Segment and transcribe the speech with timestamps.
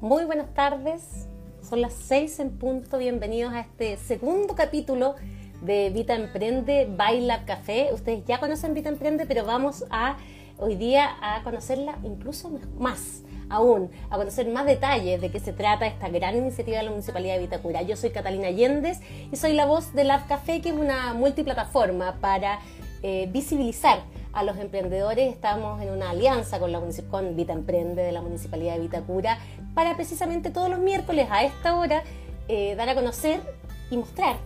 [0.00, 1.26] Muy buenas tardes,
[1.60, 5.16] son las seis en punto, bienvenidos a este segundo capítulo
[5.60, 7.88] de Vita Emprende Baila Café.
[7.92, 10.16] Ustedes ya conocen Vita Emprende, pero vamos a
[10.56, 12.48] hoy día a conocerla incluso
[12.78, 16.90] más aún, a conocer más detalles de qué se trata esta gran iniciativa de la
[16.90, 17.82] Municipalidad de Vitacura.
[17.82, 19.00] Yo soy Catalina Allendez
[19.32, 22.60] y soy la voz de Lab Café, que es una multiplataforma para
[23.02, 23.98] eh, visibilizar
[24.38, 25.34] a los emprendedores.
[25.34, 29.38] Estamos en una alianza con, la, con Vita Emprende de la Municipalidad de Vitacura
[29.74, 32.04] para precisamente todos los miércoles a esta hora
[32.46, 33.40] eh, dar a conocer
[33.90, 34.36] y mostrar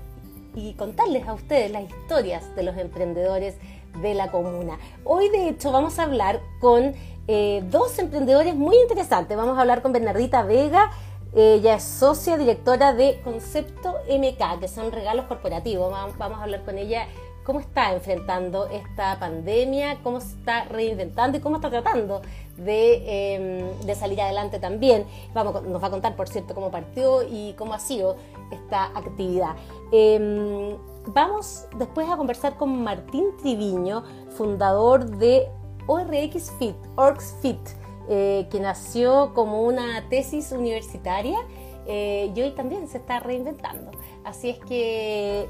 [0.54, 3.56] y contarles a ustedes las historias de los emprendedores
[4.00, 4.78] de la comuna.
[5.04, 6.94] Hoy de hecho vamos a hablar con
[7.28, 9.36] eh, dos emprendedores muy interesantes.
[9.36, 10.90] Vamos a hablar con Bernardita Vega,
[11.34, 15.90] ella es socia directora de Concepto MK, que son regalos corporativos.
[15.90, 17.06] Vamos a hablar con ella
[17.44, 22.22] cómo está enfrentando esta pandemia, cómo se está reinventando y cómo está tratando
[22.56, 25.06] de, em, salir adelante también.
[25.34, 28.16] Vamos, nos va a contar, por cierto, cómo partió y cómo ha sido
[28.50, 29.56] esta actividad.
[29.90, 34.04] Em, vamos después a conversar con Martín Triviño,
[34.36, 35.48] fundador de
[35.86, 37.60] ORX Fit, ORX Fit,
[38.08, 41.38] eh, que nació como una tesis universitaria
[41.86, 43.90] eh, y hoy también se está reinventando.
[44.24, 45.48] Así es que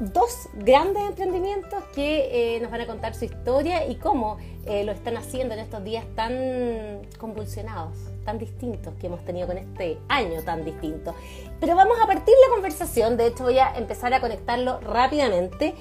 [0.00, 4.92] dos grandes emprendimientos que eh, nos van a contar su historia y cómo eh, lo
[4.92, 10.42] están haciendo en estos días tan convulsionados, tan distintos que hemos tenido con este año
[10.42, 11.14] tan distinto.
[11.60, 15.74] Pero vamos a partir la conversación, de hecho voy a empezar a conectarlo rápidamente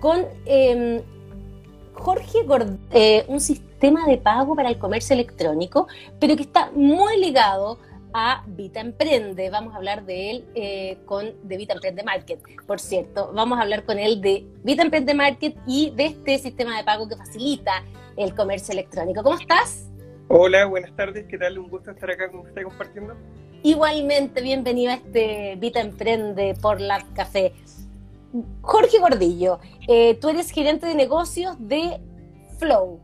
[0.00, 1.02] con em,
[1.94, 5.88] Jorge Gordillo, eh, un sistema de pago para el comercio electrónico,
[6.20, 7.78] pero que está muy ligado
[8.46, 9.50] Vita Emprende.
[9.50, 13.32] Vamos a hablar de él eh, con de Vita Emprende Market, por cierto.
[13.34, 17.08] Vamos a hablar con él de Vita Emprende Market y de este sistema de pago
[17.08, 17.82] que facilita
[18.16, 19.22] el comercio electrónico.
[19.24, 19.90] ¿Cómo estás?
[20.28, 21.26] Hola, buenas tardes.
[21.26, 21.58] ¿Qué tal?
[21.58, 23.14] Un gusto estar acá con usted compartiendo.
[23.64, 27.52] Igualmente, bienvenido a este Vita Emprende por la Café.
[28.60, 29.58] Jorge Gordillo,
[29.88, 32.00] eh, tú eres gerente de negocios de
[32.58, 33.00] Flow.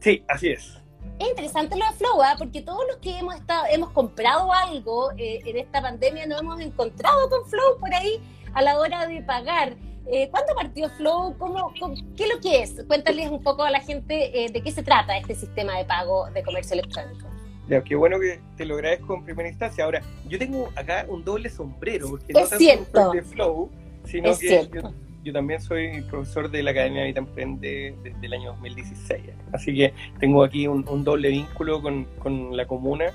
[0.00, 0.79] Sí, así es
[1.20, 2.34] es interesante lo de Flow, ¿ah?
[2.38, 6.60] porque todos los que hemos estado, hemos comprado algo eh, en esta pandemia nos hemos
[6.60, 8.20] encontrado con Flow por ahí
[8.54, 9.76] a la hora de pagar.
[10.06, 11.36] Eh, ¿Cuándo partió Flow?
[11.38, 11.72] ¿Cómo,
[12.16, 12.82] qué es lo que es?
[12.88, 16.30] Cuéntales un poco a la gente eh, de qué se trata este sistema de pago
[16.30, 17.28] de comercio electrónico.
[17.68, 19.84] Ya, qué bueno que te lo agradezco en primera instancia.
[19.84, 23.10] Ahora, yo tengo acá un doble sombrero, porque es no cierto.
[23.12, 23.70] de Flow,
[24.06, 24.90] sino que yo
[25.32, 29.22] también soy profesor de la Academia Vita Emprende desde el año 2016.
[29.52, 33.12] Así que tengo aquí un, doble vínculo con, con, la comuna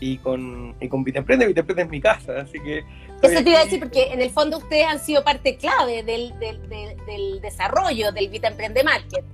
[0.00, 1.46] y con, y con Vita Emprende.
[1.46, 2.84] Vita Emprende es mi casa, así que...
[3.22, 6.36] Eso te iba a decir porque en el fondo ustedes han sido parte clave del,
[6.40, 9.24] del, del, desarrollo del Vita Emprende Market.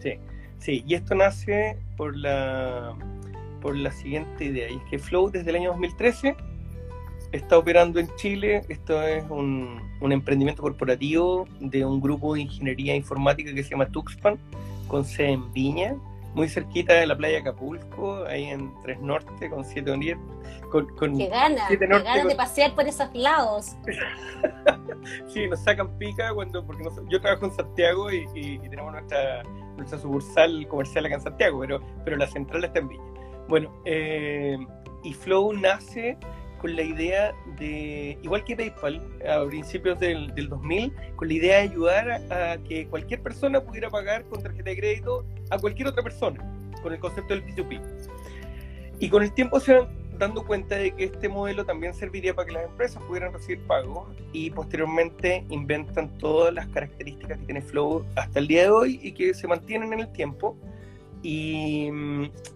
[0.00, 0.14] Sí,
[0.58, 2.94] sí, y esto nace por la,
[3.62, 6.36] por la siguiente idea, y es que Flow desde el año 2013
[7.32, 8.62] está operando en Chile.
[8.68, 14.38] Esto es un, emprendimiento corporativo de un grupo de ingeniería informática que se llama Tuxpan,
[14.86, 15.96] con sede en Viña,
[16.34, 20.24] muy cerquita de la playa Acapulco, ahí en Tres Norte, con Siete Oriente.
[20.70, 23.76] Con, con que gana, que de pasear por esos lados.
[25.28, 29.42] sí, nos sacan pica cuando, porque yo trabajo en Santiago y, tenemos nuestra,
[29.76, 33.04] nuestra sucursal comercial acá en Santiago, pero, pero la central está en Viña.
[33.48, 34.58] Bueno, eh,
[35.02, 36.18] y Flow nace
[36.58, 41.62] con la idea de, igual que PayPal a principios del, 2000, con la idea de
[41.62, 46.38] ayudar a, que cualquier persona pudiera pagar con tarjeta de crédito a cualquier otra persona,
[46.82, 47.80] con el concepto del P2P.
[49.00, 49.88] Y con el tiempo se van
[50.18, 54.08] dando cuenta de que este modelo también serviría para que las empresas pudieran recibir pagos
[54.32, 59.12] y posteriormente inventan todas las características que tiene Flow hasta el día de hoy y
[59.12, 60.56] que se mantienen en el tiempo.
[61.22, 61.90] Y,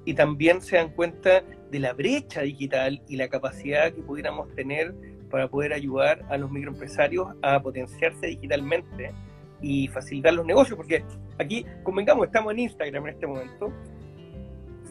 [0.05, 4.95] y también se dan cuenta de la brecha digital y la capacidad que pudiéramos tener
[5.31, 9.11] para poder ayudar a los microempresarios a potenciarse digitalmente
[9.63, 11.05] y facilitar los negocios, porque
[11.39, 13.73] aquí, convengamos, estamos en Instagram en este momento,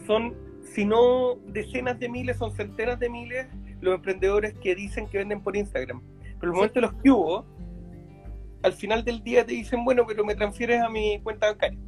[0.06, 0.34] son,
[0.74, 3.46] si no decenas de miles, son centenas de miles
[3.80, 6.02] los emprendedores que dicen que venden por Instagram.
[6.40, 7.44] Pero el momento de los que hubo,
[8.62, 11.78] al final del día te dicen, bueno, pero me transfieres a mi cuenta bancaria.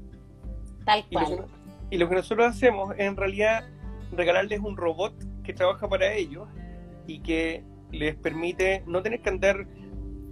[0.85, 1.47] Tal cual.
[1.91, 3.65] Y lo que nosotros hacemos es en realidad
[4.13, 6.49] regalarles un robot que trabaja para ellos
[7.07, 9.67] y que les permite no tener que andar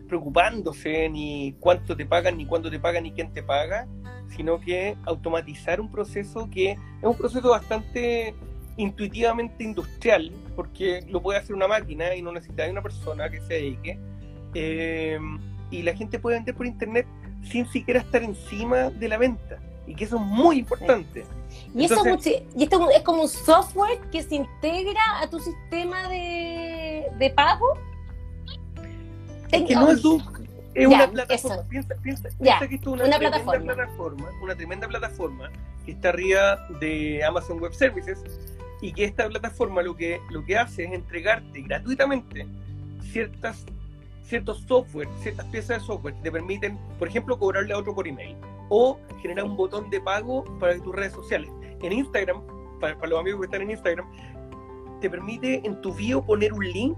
[0.09, 3.87] preocupándose ni cuánto te pagan, ni cuándo te pagan, ni quién te paga,
[4.29, 8.35] sino que automatizar un proceso que es un proceso bastante
[8.77, 13.55] intuitivamente industrial, porque lo puede hacer una máquina y no necesita una persona que se
[13.55, 13.99] dedique.
[14.55, 15.19] Eh,
[15.71, 17.07] y la gente puede vender por internet
[17.43, 19.59] sin siquiera estar encima de la venta.
[19.87, 21.25] Y que eso es muy importante.
[21.75, 22.03] Y, eso,
[22.57, 27.79] y esto es como un software que se integra a tu sistema de, de pago.
[29.51, 30.23] Es que no es un,
[30.75, 31.63] es una plataforma.
[31.69, 32.29] Piensa, piensa,
[32.69, 34.31] que esto es una, tremenda plataforma.
[34.43, 35.51] una tremenda plataforma
[35.85, 38.23] que está arriba de Amazon Web Services
[38.81, 42.47] y que esta plataforma lo que, lo que hace es entregarte gratuitamente
[43.13, 43.65] ciertas
[44.25, 48.09] ciertos software, ciertas piezas de software que te permiten, por ejemplo, cobrarle a otro por
[48.09, 48.37] email
[48.75, 51.51] o generar un botón de pago para tus redes sociales.
[51.83, 52.43] En Instagram,
[52.81, 54.11] para, para los amigos que están en Instagram,
[55.03, 56.97] te permite en tu bio poner un link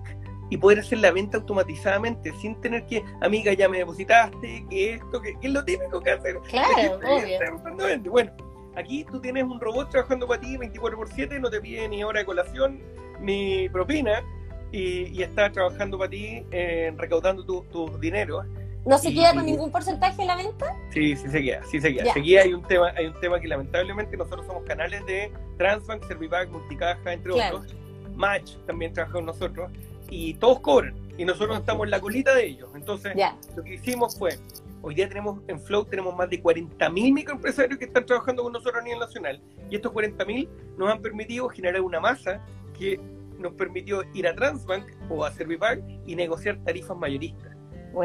[0.51, 5.21] y poder hacer la venta automatizadamente sin tener que, amiga, ya me depositaste, que esto,
[5.21, 6.39] que, es lo típico que hacer.
[6.49, 8.11] Claro, obvio.
[8.13, 8.31] Bueno,
[8.77, 12.05] aquí tú tienes un robot trabajando para ti 24 por 7, no te pide ni
[12.05, 12.81] hora de colación
[13.21, 14.23] ni propina
[14.71, 18.45] y, y está trabajando para ti eh, recaudando tus tu dinero.
[18.87, 20.67] ¿No se queda con ningún porcentaje en la venta?
[20.91, 22.13] Sí, sí se queda, sí se queda.
[22.15, 27.13] Hay un tema, hay un tema que lamentablemente nosotros somos canales de Transbank, Servipack, Multicaja,
[27.13, 27.75] entre otros.
[28.15, 29.73] Match también trabaja con nosotros
[30.09, 32.71] y todos cobran y nosotros estamos en la colita de ellos.
[32.75, 33.13] Entonces,
[33.57, 34.39] lo que hicimos fue,
[34.83, 38.81] hoy día tenemos en Flow tenemos más de 40.000 microempresarios que están trabajando con nosotros
[38.81, 39.41] a nivel nacional
[39.71, 42.41] y estos 40.000 nos han permitido generar una masa
[42.79, 43.01] que
[43.39, 47.54] nos permitió ir a Transbank o a Servipack y negociar tarifas mayoristas.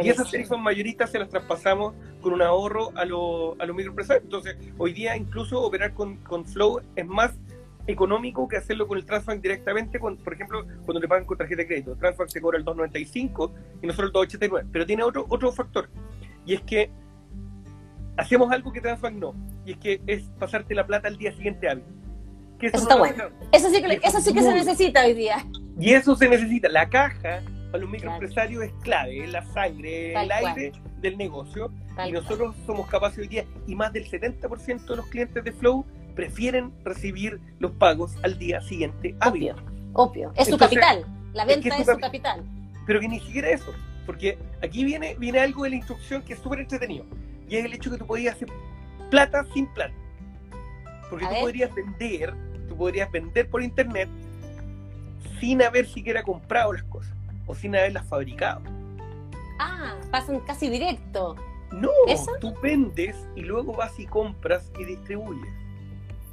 [0.04, 4.24] Y esas tarifas mayoristas se las traspasamos con un ahorro a, a los microempresarios.
[4.24, 7.34] Entonces, hoy día incluso operar con, con Flow es más
[7.88, 11.62] económico que hacerlo con el Transbank directamente, con, por ejemplo, cuando le pagan con tarjeta
[11.62, 11.96] de crédito.
[11.96, 13.52] Transbank se cobra el 2.95
[13.82, 14.68] y nosotros el 2.89.
[14.72, 15.90] Pero tiene otro, otro factor,
[16.46, 16.92] y es que
[18.18, 19.34] hacemos algo que Transbank no,
[19.66, 21.84] y es que es pasarte la plata al día siguiente hábil.
[22.62, 23.26] eso, está bueno.
[23.52, 25.46] Eso sí que, eso sí que se necesita hoy día.
[25.80, 26.70] Y eso se necesita.
[26.70, 30.72] La caja para los microempresarios es clave, es la sangre, el aire
[31.02, 31.72] del negocio.
[32.08, 35.86] y nosotros somos capaces hoy día, y más del 70% de los clientes de Flow
[36.16, 39.56] prefieren recibir los pagos al día siguiente Obvio,
[39.94, 40.34] obvio.
[40.36, 41.06] Es su capital.
[41.34, 42.44] La venta es, su, capital.
[42.86, 43.72] Pero que ni siquiera eso.
[44.06, 47.06] Porque aquí viene, viene algo de la instrucción que es súper entretenido.
[47.48, 48.50] Y es el hecho que tú podías hacer
[49.12, 49.94] plata sin plata.
[51.10, 52.34] Porque tú podrías vender,
[52.68, 54.10] tú podrías vender por internet
[55.40, 57.14] sin haber siquiera comprado las cosas.
[57.50, 58.62] O sin haberlas fabricado.
[59.60, 61.36] Ah, pasan casi directo.
[61.72, 61.90] No,
[62.40, 65.54] tú vendes y luego vas y compras y distribuyes.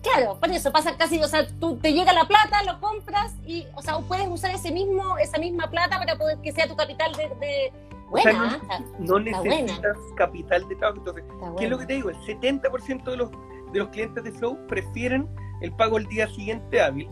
[0.02, 3.66] Claro, por eso pasa casi, o sea, tú te llega la plata, lo compras y,
[3.74, 7.12] o sea, puedes usar ese mismo, esa misma plata para poder que sea tu capital
[7.16, 7.72] de,
[8.08, 8.60] buena.
[9.00, 10.98] no, necesitas capital de trabajo.
[10.98, 11.24] Entonces,
[11.58, 12.10] ¿qué es lo que te digo?
[12.10, 13.30] El 70% de los,
[13.72, 15.28] de los clientes de Flow prefieren
[15.60, 17.08] el pago el día siguiente hábil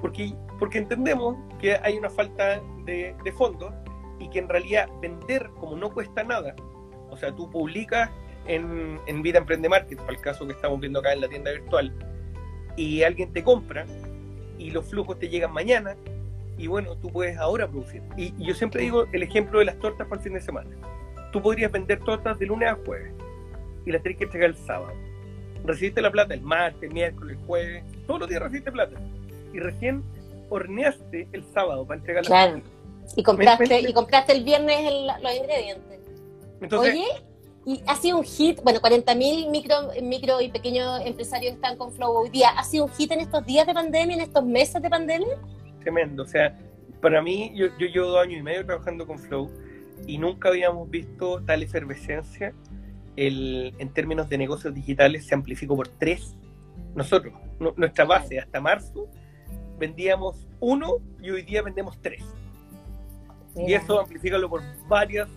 [0.00, 3.72] porque, porque entendemos que hay una falta de, fondos
[4.18, 6.54] y que en realidad vender como no cuesta nada,
[7.10, 8.10] o sea, tú publicas
[8.46, 11.50] en, en Vida Emprende Market, para el caso que estamos viendo acá en la tienda
[11.50, 11.92] virtual,
[12.76, 13.86] y alguien te compra
[14.58, 15.96] y los flujos te llegan mañana
[16.58, 18.02] y bueno, tú puedes ahora producir.
[18.16, 20.70] Y, yo siempre digo el ejemplo de las tortas para el fin de semana.
[21.32, 23.12] Tú podrías vender tortas de lunes a jueves
[23.84, 24.94] y las tienes que entregar el sábado.
[25.64, 28.98] Recibiste la plata el martes, miércoles, jueves, todos los días recibiste plata.
[29.56, 30.04] Y recién
[30.50, 32.62] horneaste el sábado para entregar la claro.
[33.16, 34.92] Y compraste, y compraste el viernes
[35.22, 36.00] los ingredientes.
[36.60, 37.06] Entonces, Oye,
[37.64, 42.12] y ha sido un hit, bueno, 40.000 micro, micro y pequeños empresarios están con Flow
[42.12, 42.50] hoy día.
[42.50, 45.38] ¿Ha sido un hit en estos días de pandemia, en estos meses de pandemia?
[45.80, 46.54] Tremendo, o sea,
[47.00, 49.50] para mí, yo, yo llevo dos años y medio trabajando con Flow
[50.06, 52.52] y nunca habíamos visto tal efervescencia.
[53.16, 56.36] El, en términos de negocios digitales se amplificó por tres.
[56.94, 57.32] Nosotros,
[57.76, 59.08] nuestra base hasta marzo,
[59.78, 62.24] vendíamos uno y hoy día vendemos tres.
[63.56, 65.28] Y eso amplifícalo por varias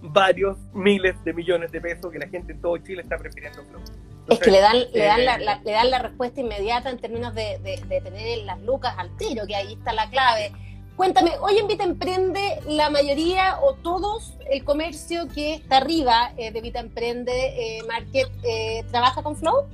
[0.00, 3.82] varios miles de millones de pesos que la gente en todo Chile está prefiriendo Flow.
[4.28, 7.34] es que le dan, le, dan la, eh, le dan la respuesta inmediata en términos
[7.34, 10.52] de, de, tener las lucas al tiro, que ahí está la clave.
[10.96, 16.50] Cuéntame, hoy en Vita Emprende, la mayoría o todos el comercio que está arriba eh,
[16.50, 18.28] de Vita Emprende eh, Market
[18.90, 19.68] trabaja con Flow?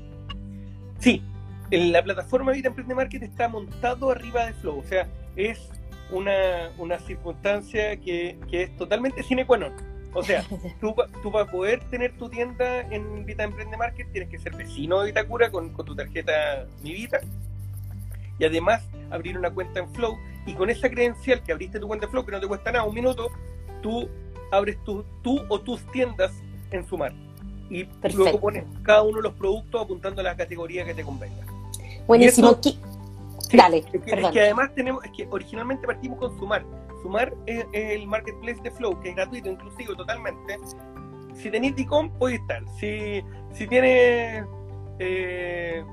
[1.01, 1.23] Sí,
[1.71, 5.71] en la plataforma Vita Emprende Market está montado arriba de Flow, o sea, es
[6.11, 9.73] una, una circunstancia que, que es totalmente sine qua non.
[10.13, 10.45] O sea,
[10.81, 15.01] tú, tú para poder tener tu tienda en Vita Emprende Market tienes que ser vecino
[15.01, 17.21] de Vitacura con, con tu tarjeta Mi Vita.
[18.39, 20.17] Y además abrir una cuenta en Flow
[20.47, 22.85] y con esa credencial que abriste tu cuenta en Flow que no te cuesta nada,
[22.85, 23.31] un minuto,
[23.83, 24.09] tú
[24.51, 26.33] abres tu, tú o tus tiendas
[26.71, 27.13] en Sumar.
[27.71, 31.45] Y luego pones cada uno de los productos apuntando a la categoría que te convenga.
[32.07, 32.59] Buenísimo.
[33.53, 36.65] Dale, es que, es que, además tenemos, es que originalmente partimos con Sumar,
[37.03, 40.59] Sumar es, el marketplace de Flow, que es gratuito, inclusivo totalmente.
[41.35, 42.63] Si tenéis DICOM, podéis estar.
[42.81, 44.45] Si, si tienes
[44.99, 45.85] eh,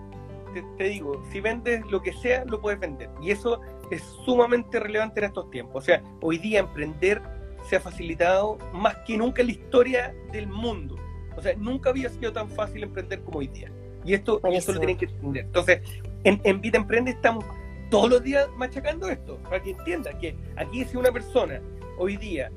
[0.77, 3.10] te, digo, si vendes lo que sea, lo puedes vender.
[3.22, 5.84] Y eso es sumamente relevante en estos tiempos.
[5.84, 7.22] O sea, hoy día emprender
[7.70, 10.96] se ha facilitado más que nunca en la historia del mundo.
[11.38, 13.72] O sea, nunca había sido tan fácil emprender como hoy día.
[14.03, 15.46] Y esto, lo tienen que entender.
[15.46, 15.81] Entonces,
[16.24, 17.46] en, en Vida Emprende estamos
[17.89, 21.62] todos los días machacando esto, para que entiendan que aquí si una persona
[21.98, 22.50] hoy día,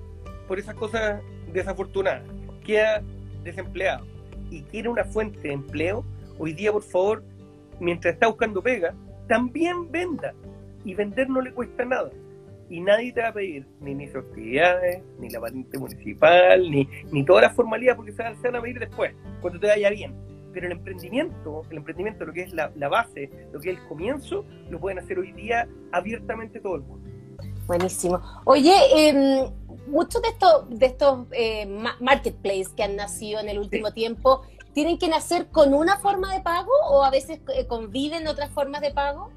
[0.47, 1.21] por esas cosas
[1.53, 2.23] desafortunadas,
[2.65, 3.03] queda
[3.43, 4.07] desempleado
[4.51, 6.05] y quiere una fuente de empleo,
[6.39, 7.25] hoy día, por favor,
[7.81, 8.95] mientras está buscando pega,
[9.29, 10.33] también venda.
[10.85, 12.11] Y vender no le cuesta nada.
[12.69, 16.89] Y nadie te va a pedir ni inicio de actividades, ni la patente municipal, ni,
[17.11, 20.15] ni toda la formalidad, porque se van, a pedir después, cuando te vaya bien.
[20.55, 24.45] Pero el emprendimiento, el emprendimiento, lo que es la, base, lo que es el comienzo,
[24.71, 27.11] lo pueden hacer hoy día abiertamente todo el mundo.
[27.67, 28.21] Buenísimo.
[28.45, 29.51] Oye, eh,
[29.89, 31.67] muchos de estos, de estos eh,
[32.01, 34.43] marketplaces que han nacido en el último tiempo,
[34.73, 38.81] ¿tienen que nacer con una forma de pago o a veces eh, conviven otras formas
[38.81, 39.31] de pago?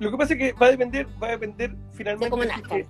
[0.00, 2.86] Lo que pasa es que va a depender, va a depender finalmente de cómo nazcan.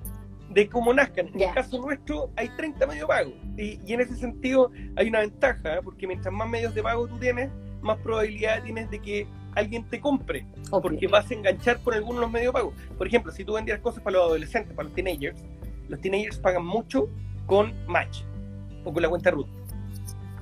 [0.50, 1.28] De, cómo nazcan.
[1.28, 5.08] En el caso nuestro hay 30 medios de pago y, y, en ese sentido hay
[5.08, 5.80] una ventaja, ¿eh?
[5.82, 10.00] porque mientras más medios de pago tú tienes, más probabilidad tienes de que alguien te
[10.00, 12.72] compre, porque vas a enganchar con algunos de los medios de pago.
[12.96, 15.42] Por ejemplo, si tú vendías cosas para los adolescentes, para los teenagers,
[15.88, 17.08] los teenagers pagan mucho
[17.46, 18.22] con Match
[18.84, 19.48] o con la cuenta Root.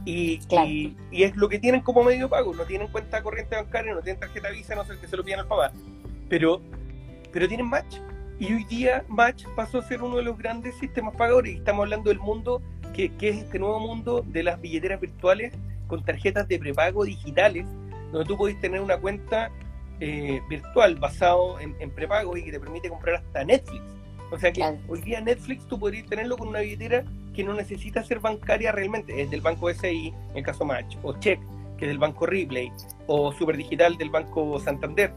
[0.05, 0.41] Y,
[1.11, 2.55] y, es lo que tienen como medio de pago.
[2.55, 5.41] No tienen cuenta corriente bancaria, no tienen tarjeta Visa, no sé que se lo pidan
[5.41, 5.71] al papá.
[6.31, 6.63] Pero,
[7.31, 7.97] pero tienen Match.
[8.39, 11.55] Y hoy día Match pasó a ser uno de los grandes sistemas pagadores.
[11.55, 12.63] Y estamos hablando del mundo
[12.95, 15.53] que, que es este nuevo mundo de las billeteras virtuales
[15.87, 17.67] con tarjetas de prepago digitales,
[18.13, 19.51] donde tú podés tener una cuenta
[20.01, 23.83] eh, virtual basado en, en prepago y que te permite comprar hasta Netflix
[24.31, 27.05] o sea que hoy día Netflix tú podrías tenerlo con una billetera
[27.35, 31.15] que no necesita ser bancaria realmente, es del banco SI, en el caso Match, o
[31.15, 31.41] Check,
[31.79, 32.71] que es del banco Ripley,
[33.07, 35.15] o Superdigital del banco Santander.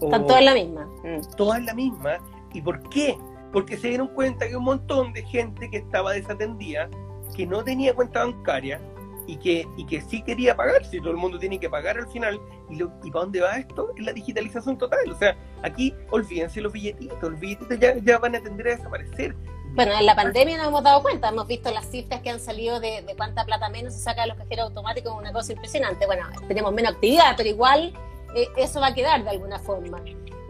[0.00, 0.88] Están todas la misma.
[1.02, 1.36] Mm.
[1.36, 2.18] Todas la misma.
[2.54, 3.18] ¿Y por qué?
[3.52, 6.88] Porque se dieron cuenta que un montón de gente que estaba desatendida,
[7.36, 8.80] que no tenía cuenta bancaria,
[9.26, 12.06] y que, y que sí quería pagar, si todo el mundo tiene que pagar al
[12.08, 15.94] final, y, lo, y para dónde va esto, es la digitalización total, o sea, aquí
[16.10, 19.34] olvídense los billetitos, los billetitos ya, ya van a tender a desaparecer.
[19.74, 22.78] Bueno, en la pandemia nos hemos dado cuenta, hemos visto las cifras que han salido
[22.78, 26.06] de, cuánta plata menos se saca de los cajeros automáticos, una cosa impresionante.
[26.06, 27.92] Bueno, tenemos menos actividad, pero igual
[28.36, 30.00] eh, eso va a quedar de alguna forma.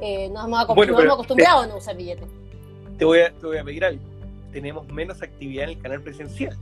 [0.06, 2.28] Eh, nos hemos, acostumbrado a no usar billetes.
[2.98, 4.02] Te voy, a, te voy a pedir algo.
[4.52, 6.54] Tenemos menos actividad en el canal presencial.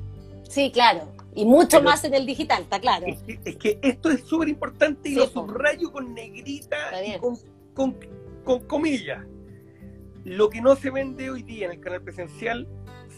[0.49, 1.09] Sí, claro.
[1.35, 3.05] Y mucho más en el digital, está claro.
[3.07, 7.97] Es que, esto es súper importante y lo subrayo con negrita y con,
[8.45, 9.25] con, comillas.
[10.25, 12.69] Lo que no se vende hoy día en el canal presencial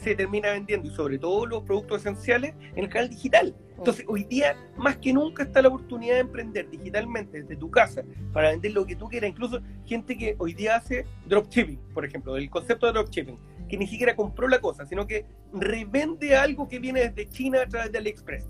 [0.05, 3.55] se termina vendiendo, y sobre todo los productos esenciales, en el canal digital.
[3.55, 3.79] Mm.
[3.79, 8.03] Entonces, hoy día, más que nunca, está la oportunidad de emprender digitalmente desde tu casa
[8.33, 9.31] para vender lo que tú quieras.
[9.31, 13.37] Incluso gente que hoy día hace dropshipping, por ejemplo, el concepto de dropshipping
[13.69, 17.67] que ni siquiera compró la cosa, sino que revende algo que viene desde China a
[17.67, 18.47] través de AliExpress.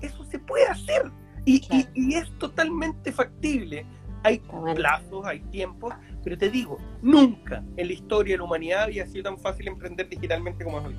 [0.00, 1.10] Eso se puede hacer
[1.46, 3.86] y, es totalmente factible.
[4.22, 4.42] Hay
[4.74, 5.94] plazos, hay tiempos,
[6.26, 10.08] pero te digo, nunca en la historia de la humanidad había sido tan fácil emprender
[10.08, 10.96] digitalmente como es hoy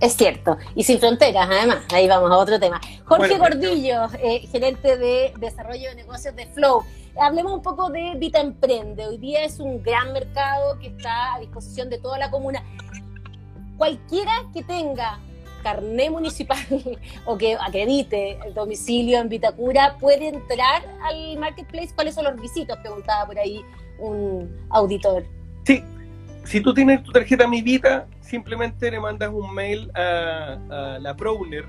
[0.00, 1.84] Es cierto, y sin fronteras, además.
[1.92, 2.80] Ahí vamos a otro tema.
[3.04, 6.82] Jorge Gordillo, eh, gerente de desarrollo de negocios de Flow
[7.20, 9.06] hablemos un poco de Vita Emprende.
[9.06, 12.60] Hoy día es un gran mercado que está a disposición de toda la comuna.
[13.78, 15.20] Cualquiera que tenga
[15.62, 16.58] carné municipal
[17.26, 21.94] o que acredite el domicilio en Vitacura puede entrar al marketplace.
[21.94, 22.76] ¿Cuáles son los requisitos?
[22.78, 23.64] Preguntaba por ahí
[23.98, 25.24] un auditor.
[25.64, 25.82] Sí,
[26.44, 31.64] si tú tienes tu tarjeta Mi Vita, simplemente le mandas un mail a, la Browner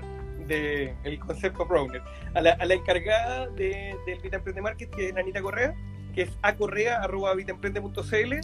[0.46, 2.02] del concepto Browner,
[2.34, 5.74] a la, encargada de, del Vita Emprende Market, que es Anita Correa,
[6.14, 8.34] que es acorrea.vitaemprende.cl,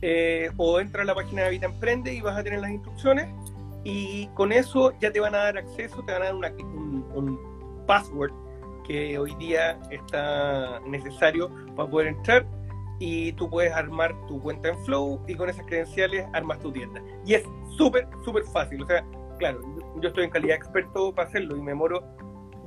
[0.00, 3.26] eh, o entra a la página de Vita Emprende y vas a tener las instrucciones,
[3.84, 7.38] y con eso ya te van a dar acceso, te van a dar un, un
[7.86, 8.32] password
[8.86, 12.46] que hoy día está necesario para poder entrar
[12.98, 17.02] y tú puedes armar tu cuenta en Flow y con esas credenciales armas tu tienda.
[17.24, 17.44] Y es
[17.76, 18.82] súper, súper fácil.
[18.82, 19.04] O sea,
[19.38, 19.60] claro,
[20.00, 22.02] yo estoy en calidad experto para hacerlo y me demoro,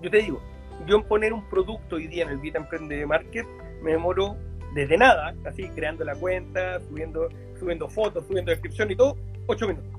[0.02, 0.42] yo te digo,
[0.88, 3.46] yo en poner un producto hoy día en el Vita Emprende Market
[3.82, 4.36] me demoro
[4.74, 9.92] desde nada, así creando la cuenta, subiendo, subiendo fotos, subiendo descripción y todo, 8 minutos.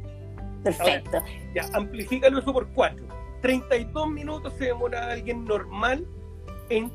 [0.64, 1.22] Perfecto.
[1.54, 3.04] ya, amplifícalo eso por 4.
[3.42, 6.06] 32 minutos se demora alguien normal
[6.70, 6.90] en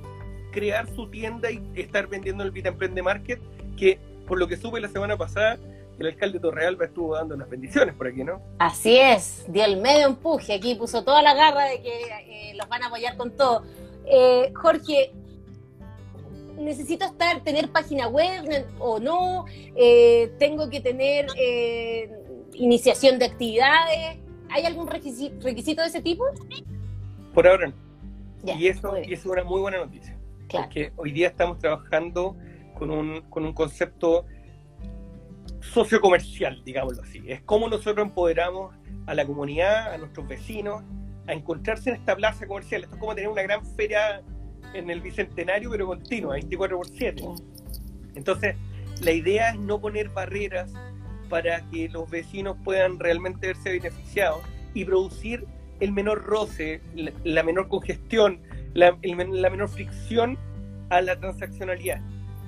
[0.58, 3.40] crear su tienda y estar vendiendo el Vita Emprende Market,
[3.78, 5.60] que por lo que supe la semana pasada,
[6.00, 8.42] el alcalde Torrealba estuvo dando las bendiciones por aquí, ¿no?
[8.58, 12.68] Así es, dio el medio empuje aquí, puso toda la garra de que eh, los
[12.70, 13.66] van a apoyar con todo.
[14.08, 15.12] Eh, Jorge,
[16.58, 19.46] necesito estar, tener página web o no,
[19.76, 22.10] eh, tengo que tener eh,
[22.54, 24.18] iniciación de actividades.
[24.50, 26.24] ¿Hay algún requisito, de ese tipo?
[27.36, 28.54] Por ahora no.
[28.58, 30.17] y, eso, es una muy buena noticia.
[30.52, 32.38] Porque hoy día estamos trabajando
[32.76, 34.26] con un, con un concepto
[35.62, 37.22] sociocomercial, digámoslo así.
[37.28, 38.76] Es como nosotros empoderamos
[39.06, 40.84] a la comunidad, a nuestros vecinos,
[41.28, 42.84] a encontrarse en esta plaza comercial.
[42.84, 44.24] Esto es como tener una gran feria
[44.74, 47.24] en el Bicentenario, pero continua, 24 por 7.
[48.16, 48.56] Entonces,
[49.02, 50.74] la idea es no poner barreras
[51.30, 54.42] para que los vecinos puedan realmente verse beneficiados
[54.74, 55.46] y producir
[55.80, 56.82] el menor roce,
[57.24, 58.42] la, menor congestión,
[58.78, 60.38] la, la, menor fricción
[60.90, 62.00] a la transaccionalidad.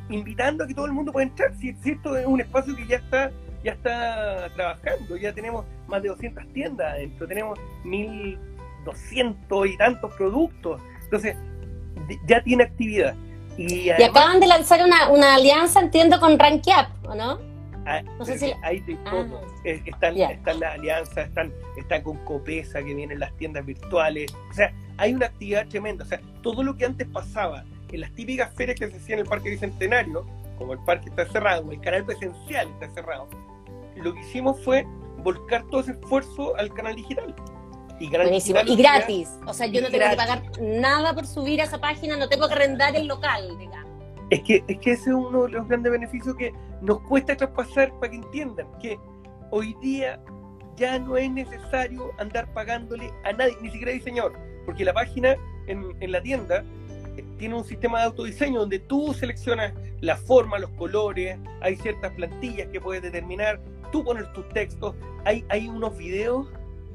[0.10, 1.54] Invitando a que todo el mundo pueda entrar.
[1.56, 3.32] Si, esto es un espacio que ya está,
[3.64, 10.80] ya está trabajando, ya tenemos más de 200 tiendas adentro, tenemos 1200 y tantos productos.
[11.04, 11.36] Entonces,
[12.28, 13.16] ya tiene actividad.
[13.58, 17.49] Y, acaban de lanzar una, una alianza, entiendo, con Rankiap, ¿o no?
[17.90, 18.54] Ah, no sé si...
[18.62, 19.42] Hay de ah, todo.
[19.64, 24.32] están, están las alianzas, están, están con Copesa, que vienen las tiendas virtuales.
[24.52, 26.06] O sea, hay una actividad tremenda.
[26.06, 29.26] O sea, todo lo que antes pasaba en las típicas ferias que se hacían en
[29.26, 30.24] el Parque Bicentenario,
[30.60, 33.28] como el parque está cerrado, el canal presencial está cerrado,
[33.96, 34.86] lo que hicimos fue
[35.24, 37.34] volcar todo ese esfuerzo al canal digital.
[38.00, 38.60] Y, Buenísimo.
[38.66, 39.30] y gratis.
[39.46, 42.48] O sea, yo no tengo que pagar nada por subir a esa página, no tengo
[42.48, 43.79] que arrendar el local, digamos.
[44.30, 47.92] Es que, es que ese es uno de los grandes beneficios que nos cuesta traspasar
[48.00, 49.00] para que entiendan que
[49.50, 50.22] hoy día
[50.76, 54.34] ya no es necesario andar pagándole a nadie, ni siquiera diseñador,
[54.66, 55.36] porque la página
[55.68, 56.64] en, en la tienda
[57.18, 62.14] eh, tiene un sistema de autodiseño donde tú seleccionas la forma, los colores, hay ciertas
[62.14, 63.60] plantillas que puedes determinar,
[63.92, 64.96] tú pones tus textos,
[65.26, 66.48] hay, hay unos videos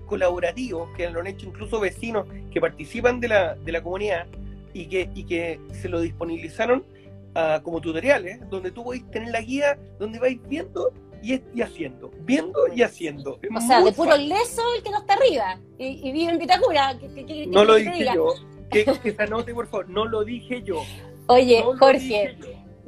[0.07, 4.27] colaborativos que lo han hecho incluso vecinos que participan de la, de la comunidad
[4.73, 6.85] y que, y que se lo disponibilizaron
[7.35, 10.93] uh, como tutoriales, donde tú podés tener la guía donde vais viendo
[11.23, 13.39] y, y, haciendo, viendo y haciendo.
[13.55, 16.97] o sea, de puro leso el que no está arriba y, vive en Vitacura.
[17.49, 18.35] no lo dije yo.
[18.71, 20.83] Que, que se anote, por favor, no lo dije yo.
[21.27, 22.37] Oye, Jorge,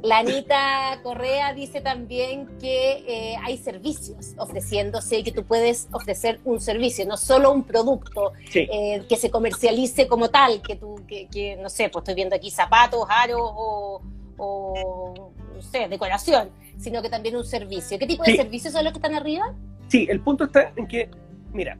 [0.03, 6.61] la Anita Correa dice también que eh, hay servicios ofreciéndose, que tú puedes ofrecer un
[6.61, 11.69] servicio, no solo un producto eh, que se comercialice como tal, que tú, que, no
[11.69, 14.01] sé, pues estoy viendo aquí zapatos, aros o,
[14.37, 17.97] no sé, decoración, sino que también un servicio.
[17.97, 19.53] ¿Qué tipo de servicios son los que están arriba?
[19.87, 21.09] Sí, el punto está en que,
[21.53, 21.77] mira,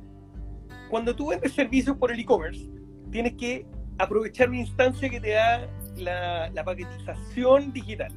[0.90, 2.70] cuando tú vendes servicios por el e-commerce,
[3.12, 3.66] tienes que
[3.98, 5.68] aprovechar una instancia que te da
[5.98, 8.12] la, paquetización digital.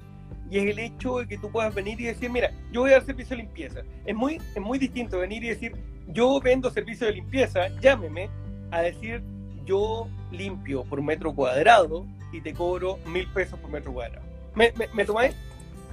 [0.50, 2.94] Y es el hecho de que tú puedas venir y decir, mira, yo voy a
[2.94, 3.82] dar servicio de limpieza.
[4.04, 5.72] Es muy, es muy distinto venir y decir,
[6.08, 8.28] yo vendo servicio de limpieza, llámeme,
[8.72, 9.22] a decir,
[9.64, 14.29] yo limpio por metro cuadrado y te cobro mil pesos por metro cuadrado.
[14.54, 15.34] ¿Me, me, me tomáis?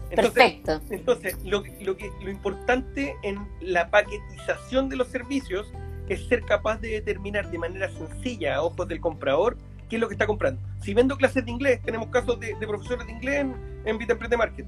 [0.09, 0.81] Entonces, Perfecto.
[0.89, 5.67] Entonces, lo, lo, que, lo importante en la paquetización de los servicios
[6.07, 9.57] es ser capaz de determinar de manera sencilla a ojos del comprador
[9.89, 10.61] qué es lo que está comprando.
[10.81, 14.65] Si vendo clases de inglés, tenemos casos de, profesores de inglés en, en Vita Market.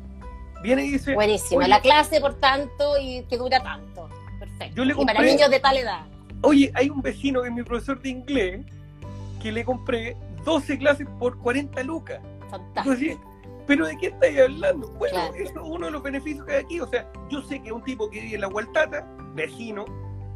[0.62, 1.14] Viene y dice.
[1.14, 4.10] Buenísimo, la clase por tanto y que dura tanto.
[4.40, 4.76] Perfecto.
[4.76, 6.06] Yo le compré, y para niños de tal edad.
[6.42, 8.62] Oye, hay un vecino que es mi profesor de inglés
[9.42, 12.20] que le compré 12 clases por 40 lucas.
[12.50, 13.29] Fantástico.
[13.70, 14.88] ¿Pero de qué estáis hablando?
[14.94, 16.80] Bueno, eso es uno de los beneficios que hay aquí.
[16.80, 19.86] O sea, yo sé que un tipo que vive en la Hualtata, vecino,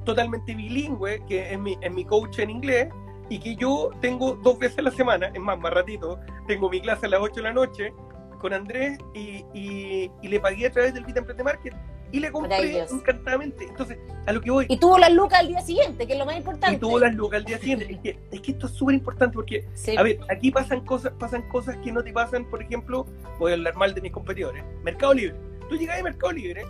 [0.05, 2.89] totalmente bilingüe, que es mi, es mi coach en inglés,
[3.29, 6.79] y que yo tengo dos veces a la semana, es más, más ratito, tengo mi
[6.79, 7.93] clase a las 8 de la noche
[8.37, 11.73] con Andrés y, y, le pagué a través del Vita Emprende Market
[12.13, 13.65] y le compré encantadamente.
[13.65, 13.97] Entonces,
[14.28, 14.65] a lo que voy.
[14.69, 16.76] Y tuvo las lucas al día siguiente, que es lo más importante.
[16.76, 17.91] Y tuvo las lucas al día siguiente.
[17.91, 19.65] es, que, es que esto es súper importante porque,
[19.97, 23.08] a ver, aquí pasan cosas, pasan cosas que no te pasan, por ejemplo,
[23.39, 24.63] voy a hablar mal de mis competidores.
[24.84, 25.36] Mercado Libre.
[25.67, 26.63] Tú llegas a Mercado Libre,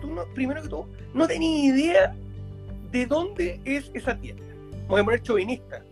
[0.00, 2.16] tú no, primero que todo, no tenías idea
[2.90, 4.42] de dónde es esa tienda.
[4.88, 5.84] Voy a poner chauvinista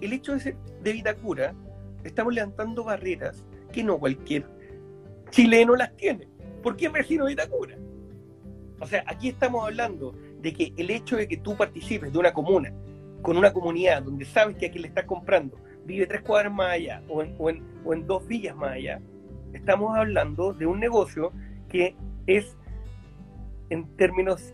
[0.00, 1.54] el hecho de ser de Vitacura,
[2.02, 4.44] estamos levantando barreras que no cualquier
[5.30, 6.28] chileno las tiene.
[6.62, 7.76] ¿Por qué es vecino de Vitacura?
[8.84, 12.34] O sea, aquí estamos hablando de que el hecho de que tú participes de una
[12.34, 12.70] comuna,
[13.22, 16.72] con una comunidad donde sabes que a quien le estás comprando vive tres cuadras más
[16.72, 19.00] allá o en, o en, dos villas más allá,
[19.54, 21.32] estamos hablando de un negocio
[21.70, 22.58] que es
[23.70, 24.52] en términos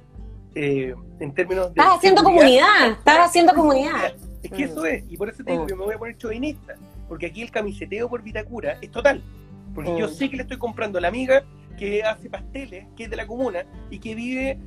[0.55, 4.15] eh, en términos de estás haciendo comunidad estás haciendo comunidad.
[4.45, 6.77] Es que eso es, y por eso te digo, yo me voy a poner chauvinista,
[7.09, 9.21] porque aquí el camiseteo por Vitacura es total.
[9.75, 11.45] Porque yo sé que le estoy comprando a la amiga
[11.81, 14.59] que hace pasteles, que es de la comuna, y que vive,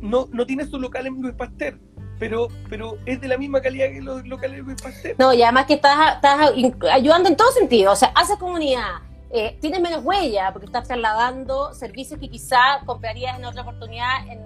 [0.00, 1.78] no, no tiene su local en Luis Pasteur,
[2.18, 5.14] pero, pero es de la misma calidad que los locales de Luis Pasteur.
[5.16, 6.52] No, y además que estás, estás
[6.92, 8.96] ayudando en todo sentido, o sea, haces comunidad,
[9.30, 14.40] eh, tienes menos huella porque estás trasladando servicios que quizá comprarías en otra oportunidad en,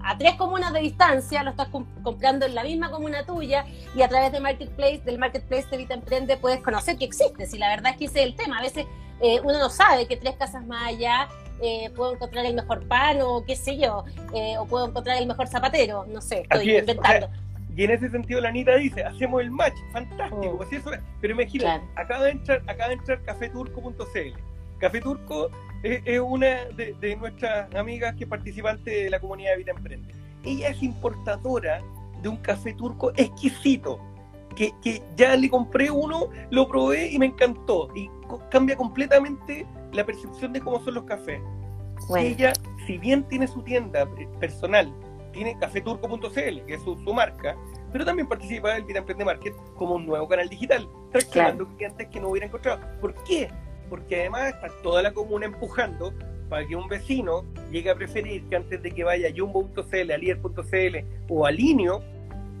[0.00, 1.68] a tres comunas de distancia, lo estás
[2.02, 3.64] comprando en la misma comuna tuya
[3.96, 7.46] y a través de Marketplace, del Marketplace de Vita Emprende puedes conocer que existe.
[7.46, 8.58] Si la verdad es que ese es el tema.
[8.58, 8.86] A veces
[9.20, 11.28] eh, uno no sabe que tres casas más allá
[11.62, 15.26] eh, puedo encontrar el mejor pan o qué sé yo, eh, o puedo encontrar el
[15.26, 17.28] mejor zapatero, no sé, estoy inventando.
[17.76, 20.90] y en ese sentido la Anita dice, hacemos el match, fantástico, oh.
[21.20, 24.38] pero imagínate, acaba de entrar, acaba de entrar cafeturco.cl.
[24.78, 25.50] Café Turco
[25.82, 30.14] es, una de, nuestras amigas que es participante de la comunidad de Vida Emprende.
[30.42, 31.82] Ella es importadora
[32.22, 34.00] de un café turco exquisito,
[34.56, 34.72] que,
[35.16, 37.88] ya le compré uno, lo probé y me encantó.
[37.94, 38.10] Y
[38.50, 41.40] cambia completamente la percepción de cómo son los cafés.
[42.16, 42.52] Ella,
[42.86, 44.06] si bien tiene su tienda
[44.40, 44.92] personal,
[45.32, 47.56] tiene cafeturco.cl, que es su, marca,
[47.92, 52.20] pero también participa del Vida Emprende Market como un nuevo canal digital, traccionando clientes que
[52.20, 52.80] no hubiera encontrado.
[53.00, 53.50] ¿Por qué?
[53.88, 56.12] porque además está toda la comuna empujando
[56.48, 60.18] para que un vecino llegue a preferir que antes de que vaya a Jumbo.cl, a
[60.18, 60.96] Lier.cl
[61.28, 62.02] o a Linio,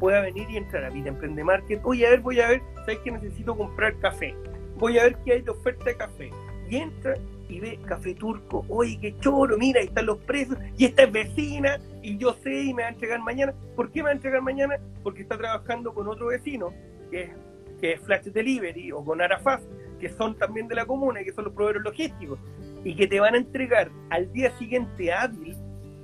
[0.00, 1.80] pueda venir y entrar a Vida Emprende Market.
[1.84, 4.34] Oye, a ver, voy a ver, ¿sabes que necesito comprar café?
[4.78, 6.30] Voy a ver qué hay de oferta de café.
[6.68, 7.14] Y entra
[7.48, 8.64] y ve café turco.
[8.68, 10.58] Oye, qué choro, mira, ahí están los precios.
[10.76, 13.54] Y esta es vecina, y yo sé, y me va a entregar mañana.
[13.76, 14.76] ¿Por qué me va a entregar mañana?
[15.02, 16.72] Porque está trabajando con otro vecino,
[17.10, 17.30] que es,
[17.80, 19.62] que es Flash Delivery o con Arafaz,
[20.00, 22.38] que son también de la comuna que son los proveedores logísticos,
[22.84, 25.56] y que te van a entregar al día siguiente hábil,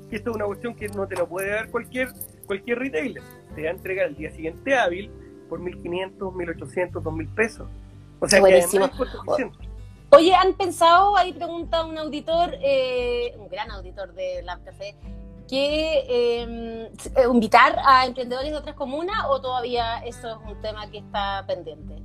[0.08, 2.08] que esto es una cuestión que no te lo puede dar cualquier,
[2.46, 3.22] cualquier retailer,
[3.54, 5.10] te va a entregar al día siguiente hábil
[5.48, 7.68] por 1.500, 1.800, 2.000 pesos.
[8.20, 8.88] O sea, Buenísimo.
[10.10, 14.96] Oye, ¿han pensado, ahí pregunta un auditor, eh, un gran auditor de la Café,
[15.48, 20.90] que em, eh, invitar a emprendedores de otras comunas o todavía eso es un tema
[20.90, 22.02] que está pendiente?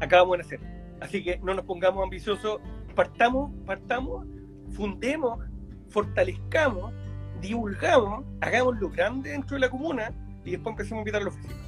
[0.00, 0.60] Acabamos de hacer
[1.00, 2.60] Así que no nos pongamos ambiciosos,
[2.94, 4.26] partamos, partamos,
[4.72, 5.38] fundemos,
[5.90, 6.92] fortalezcamos,
[7.40, 10.12] divulgamos, hagámoslo grande dentro de la comuna
[10.44, 11.58] y después empecemos a invitar a los vecinos.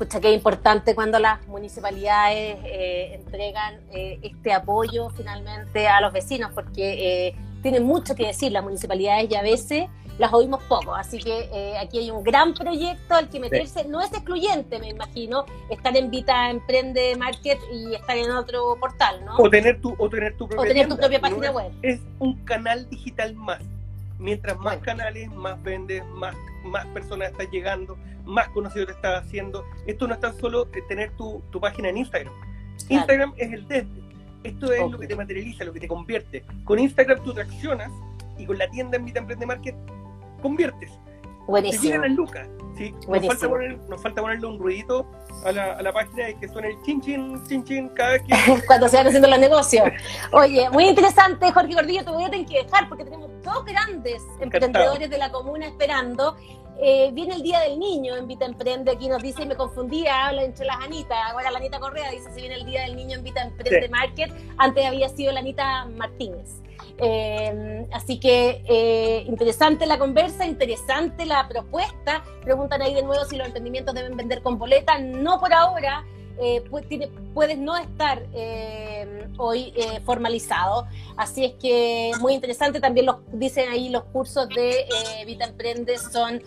[0.00, 6.52] Escucha, qué importante cuando las municipalidades eh, entregan eh, este apoyo finalmente a los vecinos,
[6.54, 10.94] porque eh, tienen mucho que decir las municipalidades y a veces las oímos poco.
[10.94, 13.84] Así que eh, aquí hay un gran proyecto al que meterse.
[13.84, 19.22] No es excluyente, me imagino, estar en Vita Emprende Market y estar en otro portal,
[19.26, 19.36] ¿no?
[19.36, 21.72] O tener tu, o tener tu propia, o tener tu propia página web.
[21.82, 23.60] Es un canal digital más.
[24.18, 26.34] Mientras más canales, más vendes, más,
[26.64, 27.98] más personas estás llegando,
[28.30, 29.64] más conocido te estás haciendo.
[29.86, 32.32] Esto no es tan solo tener tu, tu página en Instagram.
[32.88, 34.10] Instagram es el desde.
[34.42, 36.44] Esto es lo que te materializa, lo que te convierte.
[36.64, 37.90] Con Instagram tú traccionas
[38.38, 39.76] y con la tienda en Vita Emprende Market
[40.40, 40.90] conviertes.
[41.46, 41.92] Buenísimo.
[41.92, 42.48] Te las lucas.
[42.76, 42.94] ¿sí?
[43.08, 45.06] Nos, falta poner, nos falta ponerle un ruidito
[45.44, 48.22] a la, a la página y que suene el chin chin, chin chin cada vez
[48.22, 48.62] que...
[48.66, 49.88] Cuando se van haciendo los negocios.
[50.32, 54.22] Oye, muy interesante, Jorge Gordillo, te voy a tener que dejar porque tenemos dos grandes
[54.40, 56.36] emprendedores de la comuna esperando.
[56.82, 60.28] Eh, viene el Día del Niño en Vita Emprende, aquí nos dice, y me confundía,
[60.28, 63.18] habla entre las Anitas, ahora la Anita Correa dice, si viene el Día del Niño
[63.18, 66.62] en Vita Emprende Market, antes había sido la Anita Martínez.
[66.96, 72.22] Eh, así que eh, interesante la conversa, interesante la propuesta.
[72.42, 74.98] Preguntan ahí de nuevo si los emprendimientos deben vender con boleta.
[74.98, 76.04] No por ahora.
[76.42, 76.64] Eh,
[77.34, 80.86] puedes no estar eh, hoy eh, formalizado.
[81.16, 82.80] Así es que muy interesante.
[82.80, 84.86] También los, dicen ahí los cursos de
[85.26, 86.42] Vita Emprende son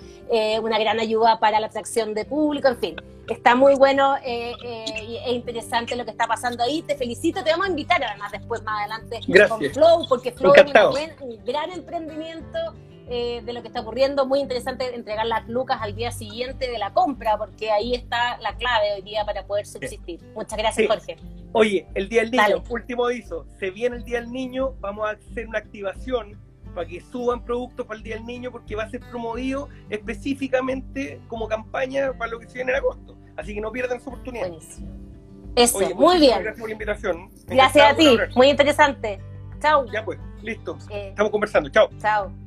[0.64, 2.68] una gran ayuda para la atracción de público.
[2.70, 2.96] En fin,
[3.30, 6.82] está muy bueno e interesante lo que está pasando ahí.
[6.82, 7.44] Te felicito.
[7.44, 11.72] Te vamos a invitar además después, más adelante, con Flow, porque Flow es un gran
[11.72, 12.74] emprendimiento
[13.10, 14.26] eh, de lo que está ocurriendo.
[14.26, 18.56] Muy interesante entregar las lucas al día siguiente de la compra, porque ahí está la
[18.56, 20.22] clave hoy día para poder subsistir.
[20.36, 21.18] Muchas gracias, Jorge.
[21.52, 25.12] Oye, el Día del Niño, último aviso, se viene el Día del Niño, vamos a
[25.12, 26.40] hacer una activación
[26.74, 31.22] para que suban productos para el Día del Niño, porque va a ser promovido específicamente
[31.28, 33.16] como campaña para lo que se viene en agosto.
[33.38, 34.48] Así que no pierdan su oportunidad.
[34.48, 34.88] Buenísimo.
[35.56, 36.40] Eso, muy bien.
[36.40, 37.30] Gracias por la invitación.
[37.46, 39.20] Gracias a ti, muy interesante.
[39.60, 39.86] Chao.
[39.92, 40.78] Ya pues, listo.
[40.90, 41.70] Eh, Estamos conversando.
[41.70, 41.90] Chao.
[42.00, 42.43] Chao.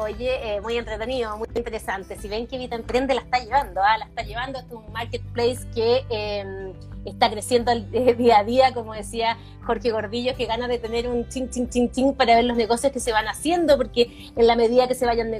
[0.00, 2.16] Oye, eh, muy entretenido, muy interesante.
[2.16, 3.98] Si ven que Vita Emprende la está llevando, ¿ah?
[3.98, 6.72] la está llevando, es un marketplace que em,
[7.04, 11.50] está creciendo día a día, como decía Jorge Gordillo, que gana de tener un chin,
[11.50, 14.86] chin, chin, chin para ver los negocios que se van haciendo, porque en la medida
[14.86, 15.32] que se vayan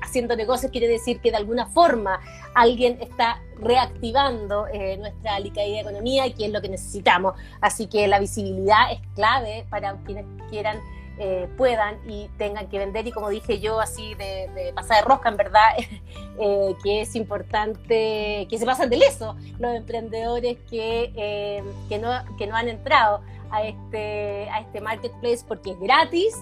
[0.00, 2.20] haciendo negocios quiere decir que de alguna forma
[2.54, 7.34] alguien está reactivando eh, nuestra alicaída economía y que es lo que necesitamos.
[7.60, 10.78] Así que la visibilidad es clave para quienes quieran
[11.18, 13.06] eh, puedan y tengan que vender.
[13.06, 15.76] Y como dije yo así de, de pasar de rosca en verdad
[16.40, 22.10] eh, que es importante que se pasen de leso los emprendedores que, eh, que, no,
[22.36, 26.34] que no han entrado a este, a este marketplace porque es gratis,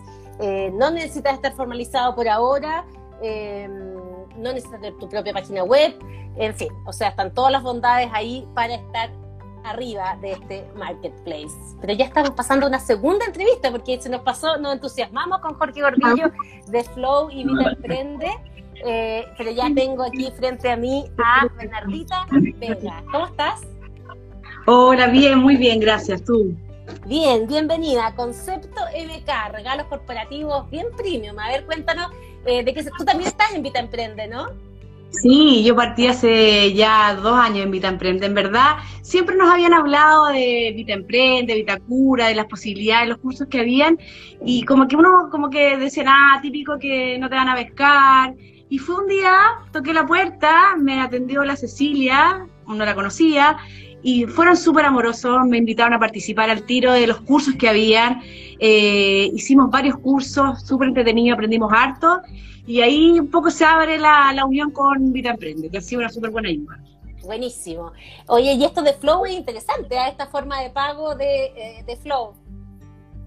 [0.72, 2.84] no necesitas estar formalizado por ahora,
[3.20, 5.94] no necesitas tu propia página web,
[6.36, 9.10] en fin, o sea, están todas las bondades ahí para estar
[9.64, 11.54] arriba de este marketplace.
[11.80, 15.80] Pero ya estamos pasando una segunda entrevista porque se nos pasó, nos entusiasmamos con Jorge
[15.80, 16.32] Gordillo
[16.68, 18.30] de Flow y Vida Emprende.
[18.84, 23.04] Eh, pero ya tengo aquí frente a mí a Bernardita Vega.
[23.12, 23.60] ¿Cómo estás?
[24.66, 26.24] Hola, bien, muy bien, gracias.
[26.24, 26.56] ¿Tú?
[27.06, 28.14] Bien, bienvenida.
[28.14, 31.38] Concepto MK, regalos corporativos bien premium.
[31.38, 32.10] A ver, cuéntanos
[32.44, 34.48] eh, de que tú también estás en Vita Emprende, ¿no?
[35.12, 38.26] Sí, yo partí hace ya dos años en Vita Emprende.
[38.26, 43.46] En verdad, siempre nos habían hablado de Vita Emprende, Vitacura, de las posibilidades, los cursos
[43.48, 43.98] que habían,
[44.44, 48.34] y como que uno como que decía, ah, típico que no te van a pescar.
[48.70, 49.36] Y fue un día,
[49.70, 53.58] toqué la puerta, me atendió la Cecilia, no la conocía,
[54.02, 58.20] y fueron súper amorosos, me invitaron a participar al tiro de los cursos que habían.
[58.58, 62.20] Eh, hicimos varios cursos, súper entretenidos, aprendimos harto
[62.66, 66.10] y ahí un poco se abre la, unión con Vida Emprende, que ha sido una
[66.10, 66.80] súper buena ayuda.
[67.24, 67.92] Buenísimo.
[68.26, 70.08] Oye, y esto de Flow es interesante, ¿eh?
[70.08, 72.34] esta forma de pago de, eh, de Flow.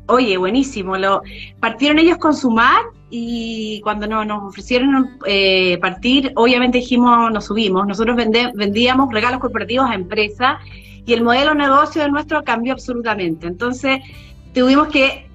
[0.08, 0.98] Oye, buenísimo.
[0.98, 1.24] Lo,
[1.60, 7.88] partieron ellos con Sumar y cuando nos ofrecieron eh, partir, obviamente dijimos, nos subimos.
[7.88, 10.58] Nosotros vendíamos regalos corporativos a empresas
[11.06, 13.48] y el modelo de negocio de nuestro cambió absolutamente.
[13.48, 14.00] Entonces,
[14.54, 15.28] tuvimos que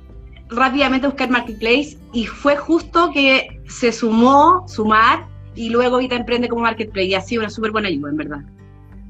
[0.48, 6.62] rápidamente buscar Marketplace y fue justo que se sumó, sumar, y luego Vita Emprende como
[6.62, 7.08] Marketplace.
[7.08, 8.40] Y ha sido una súper buena ayuda, en verdad.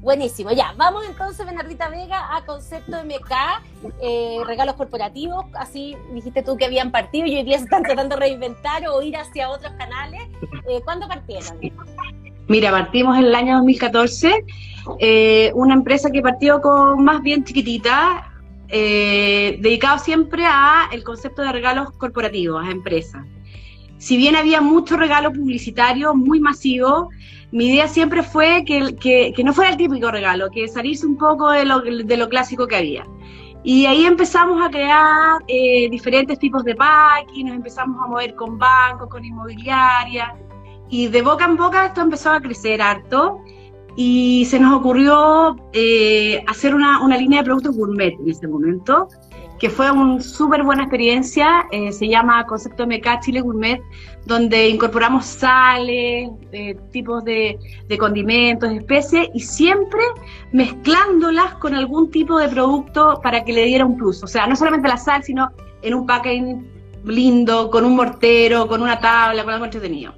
[0.01, 6.57] Buenísimo, ya, vamos entonces, Bernardita Vega, a Concepto MK, eh, regalos corporativos, así dijiste tú
[6.57, 9.71] que habían partido y hoy día se están tratando de reinventar o ir hacia otros
[9.73, 10.23] canales.
[10.67, 11.59] Eh, ¿Cuándo partieron?
[12.47, 14.43] Mira, partimos en el año 2014,
[14.97, 18.27] eh, una empresa que partió con más bien chiquitita,
[18.69, 23.23] eh, dedicado siempre a el concepto de regalos corporativos a empresas.
[24.01, 27.09] Si bien había mucho regalo publicitario muy masivo,
[27.51, 31.65] mi idea siempre fue que, no fuera el típico regalo, que salirse un poco de
[31.65, 33.03] lo, de lo clásico que había.
[33.63, 38.57] Y ahí empezamos a crear eh, diferentes tipos de packing, nos empezamos a mover con
[38.57, 40.33] bancos, con inmobiliaria,
[40.89, 43.39] y de boca en boca esto empezó a crecer harto
[43.95, 49.09] y se nos ocurrió eh, hacer una, una, línea de productos gourmet en ese momento,
[49.61, 53.79] que fue una súper buena experiencia, eh, se llama Concepto MK Chile Gourmet,
[54.25, 60.01] donde incorporamos sales, eh, tipos de, de, condimentos, especies, y siempre
[60.51, 64.23] mezclándolas con algún tipo de producto para que le diera un plus.
[64.23, 65.51] O sea, no solamente la sal, sino
[65.83, 66.67] en un packaging
[67.05, 70.15] lindo, con un mortero, con una tabla, con algo entretenido.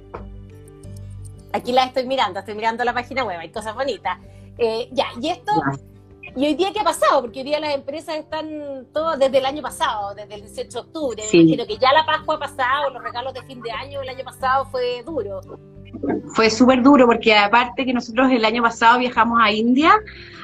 [1.52, 4.18] Aquí la estoy mirando, estoy mirando la página web, hay cosas bonitas.
[4.56, 5.52] Eh, ya, y esto,
[6.36, 7.22] ¿y hoy día qué ha pasado?
[7.22, 10.78] Porque hoy día las empresas están todas desde el año pasado, desde el 18 de
[10.78, 11.22] octubre.
[11.32, 14.08] Me imagino que ya la Pascua ha pasado, los regalos de fin de año el
[14.08, 15.40] año pasado fue duro.
[16.34, 19.92] Fue súper duro porque aparte que nosotros el año pasado viajamos a India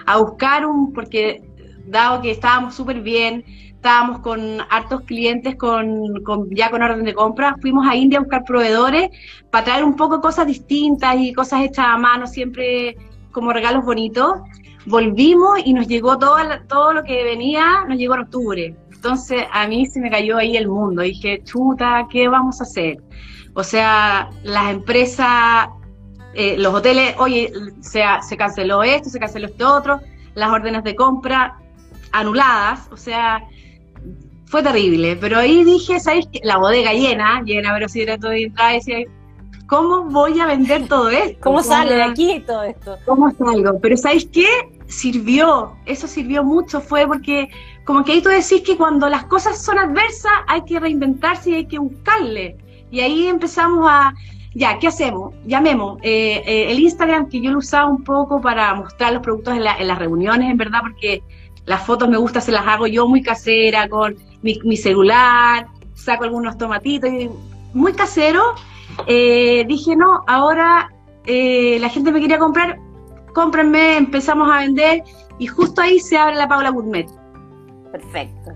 [0.06, 1.42] a buscar un, porque
[1.86, 3.44] dado que estábamos súper bien,
[3.80, 6.14] estábamos con hartos clientes con,
[6.50, 9.10] ya con orden de compra, fuimos a India a buscar proveedores
[9.50, 12.96] para traer un poco cosas distintas y cosas hechas a mano, siempre
[13.32, 14.34] como regalos bonitos.
[14.86, 16.36] Volvimos y nos llegó todo,
[16.68, 18.76] todo lo que venía, nos llegó en octubre.
[18.92, 21.02] Entonces a mí se me cayó ahí el mundo.
[21.02, 22.98] Dije, chuta, ¿qué vamos a hacer?
[23.54, 25.68] O sea, las empresas,
[26.34, 30.00] eh, los hoteles, oye, se, se canceló esto, se canceló esto otro,
[30.34, 31.58] las órdenes de compra
[32.12, 33.42] anuladas, o sea,
[34.46, 36.40] fue terrible, pero ahí dije, ¿sabes qué?
[36.42, 38.98] La bodega llena, llena, pero si todo y decía,
[39.70, 41.38] ¿cómo voy a vender todo esto?
[41.40, 42.98] ¿Cómo sale de aquí todo esto?
[43.06, 43.78] ¿Cómo salgo?
[43.80, 44.46] Pero ¿sabes qué?
[44.88, 47.48] Sirvió, eso sirvió mucho, fue porque
[47.84, 51.54] como que ahí tú decís que cuando las cosas son adversas hay que reinventarse y
[51.54, 52.58] hay que buscarle.
[52.90, 54.12] Y ahí empezamos a,
[54.52, 55.32] ya, ¿qué hacemos?
[55.46, 55.98] Llamemos.
[56.02, 59.62] Eh, eh, el Instagram, que yo lo usaba un poco para mostrar los productos en,
[59.64, 61.22] en las reuniones, en verdad, porque
[61.66, 66.58] las fotos me gusta, se las hago yo muy casera, con mi, celular, saco algunos
[66.58, 67.30] tomatitos, y
[67.72, 68.42] muy casero.
[69.06, 70.90] Eh, dije, no, ahora
[71.26, 72.78] eh, la gente me quería comprar,
[73.34, 75.02] cómprenme, empezamos a vender
[75.38, 77.08] y justo ahí se abre la Paula Gourmet.
[77.92, 78.52] Perfecto.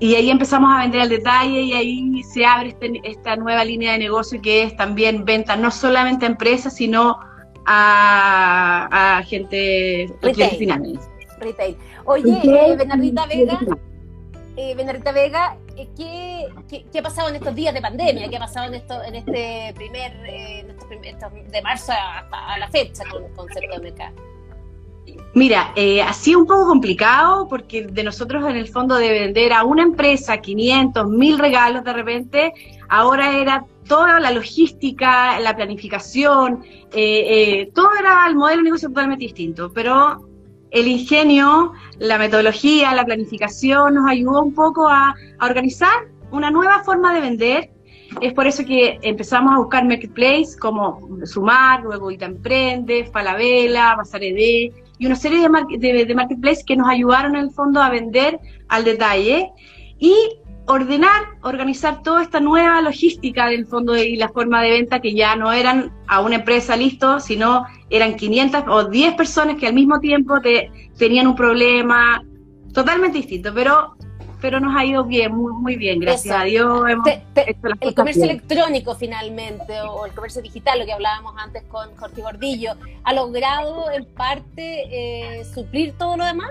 [0.00, 3.92] Y ahí empezamos a vender al detalle y ahí se abre este, esta nueva línea
[3.92, 7.18] de negocio que es también venta no solamente a empresas, sino
[7.66, 10.98] a, gente retail.
[11.40, 11.76] Retail.
[12.04, 13.60] Oye, eh, Bernardita Vega,
[14.56, 14.74] eh,
[15.14, 18.28] Vega, eh, ¿qué, qué, ha pasado en estos días de pandemia?
[18.28, 20.66] ¿Qué ha pasado en, esto, en este primer, eh,
[21.50, 24.14] de marzo a la fecha con el concepto de mercado?
[25.34, 29.52] Mira, eh, ha sido un poco complicado porque de nosotros en el fondo de vender
[29.52, 32.52] a una empresa 500, 1000 regalos de repente,
[32.88, 39.24] ahora era toda la logística, la planificación, eh, todo era el modelo de negocio totalmente
[39.24, 40.33] distinto, pero
[40.74, 47.14] el ingenio, la metodología, la planificación nos ayudó un poco a, organizar una nueva forma
[47.14, 47.70] de vender.
[48.20, 54.72] Es por eso que empezamos a buscar marketplace como Sumar, luego Ita Emprende, Falabella, Basarede
[54.98, 58.84] y una serie de, de marketplace que nos ayudaron en el fondo a vender al
[58.84, 59.52] detalle.
[60.00, 60.14] Y
[60.66, 65.36] ordenar, organizar toda esta nueva logística del fondo y la forma de venta que ya
[65.36, 70.00] no eran a una empresa listo, sino eran 500 o 10 personas que al mismo
[70.00, 72.24] tiempo te, tenían un problema
[72.72, 73.94] totalmente distinto, pero
[74.44, 76.82] pero nos ha ido bien, muy, muy bien, gracias a Dios.
[77.34, 82.72] el comercio electrónico finalmente, o el comercio digital, lo que hablábamos antes con Jorge Gordillo,
[83.04, 86.50] ¿ha logrado en parte eh, suplir todo lo demás?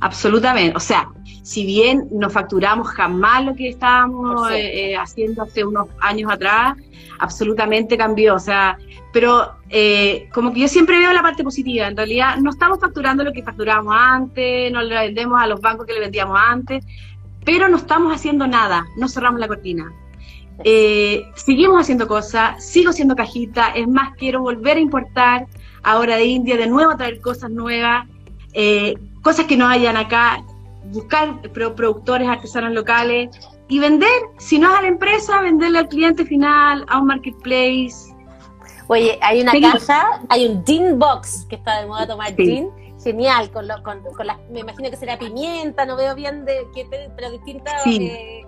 [0.00, 0.76] Absolutamente.
[0.76, 1.08] O sea,
[1.42, 6.76] si bien no facturamos jamás lo que estábamos eh, eh, haciendo hace unos años atrás,
[7.18, 8.34] absolutamente cambió.
[8.34, 8.78] O sea,
[9.12, 11.86] pero eh, como que yo siempre veo la parte positiva.
[11.86, 15.86] En realidad, no estamos facturando lo que facturábamos antes, no le vendemos a los bancos
[15.86, 16.84] que le vendíamos antes,
[17.44, 19.90] pero no estamos haciendo nada, no cerramos la cortina.
[21.34, 25.46] seguimos haciendo cosas, sigo siendo cajita, es más, quiero volver a importar
[25.82, 28.06] ahora de India, de nuevo a traer cosas nuevas
[29.22, 30.44] cosas que no hayan acá,
[30.86, 33.28] buscar productores artesanos locales
[33.68, 38.14] y vender, si no es a la empresa, venderle al cliente final, a un marketplace.
[38.86, 42.70] Oye, hay una caja, hay un gin box que está de moda tomar gin,
[43.02, 46.66] genial, con, lo, con, con las, me imagino que será pimienta, no veo bien de
[46.74, 48.46] qué, pero distintas eh,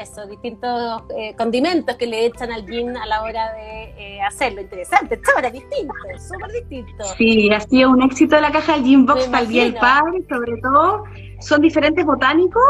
[0.00, 4.60] eso, distintos eh, condimentos que le echan al gin a la hora de eh, hacerlo.
[4.60, 7.04] Interesante, chévere, distinto, súper distinto.
[7.16, 9.74] Sí, ha sido un éxito de la caja del gin box para el día del
[9.74, 11.04] padre, sobre todo.
[11.40, 12.62] Son diferentes botánicos,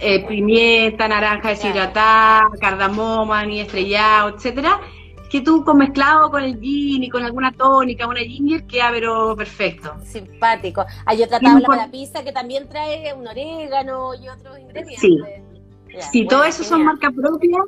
[0.00, 4.80] eh, pimienta, naranja deshidratada, cardamoma, ni estrellado, etcétera,
[5.30, 9.36] que tú con mezclado con el gin y con alguna tónica, una ginger, queda pero
[9.36, 9.94] perfecto.
[10.04, 10.84] Simpático.
[11.04, 15.00] Hay otra tabla para pizza que también trae un orégano y otros ingredientes.
[15.00, 15.18] Sí.
[16.12, 17.62] Sí, todo eso son marcas propias,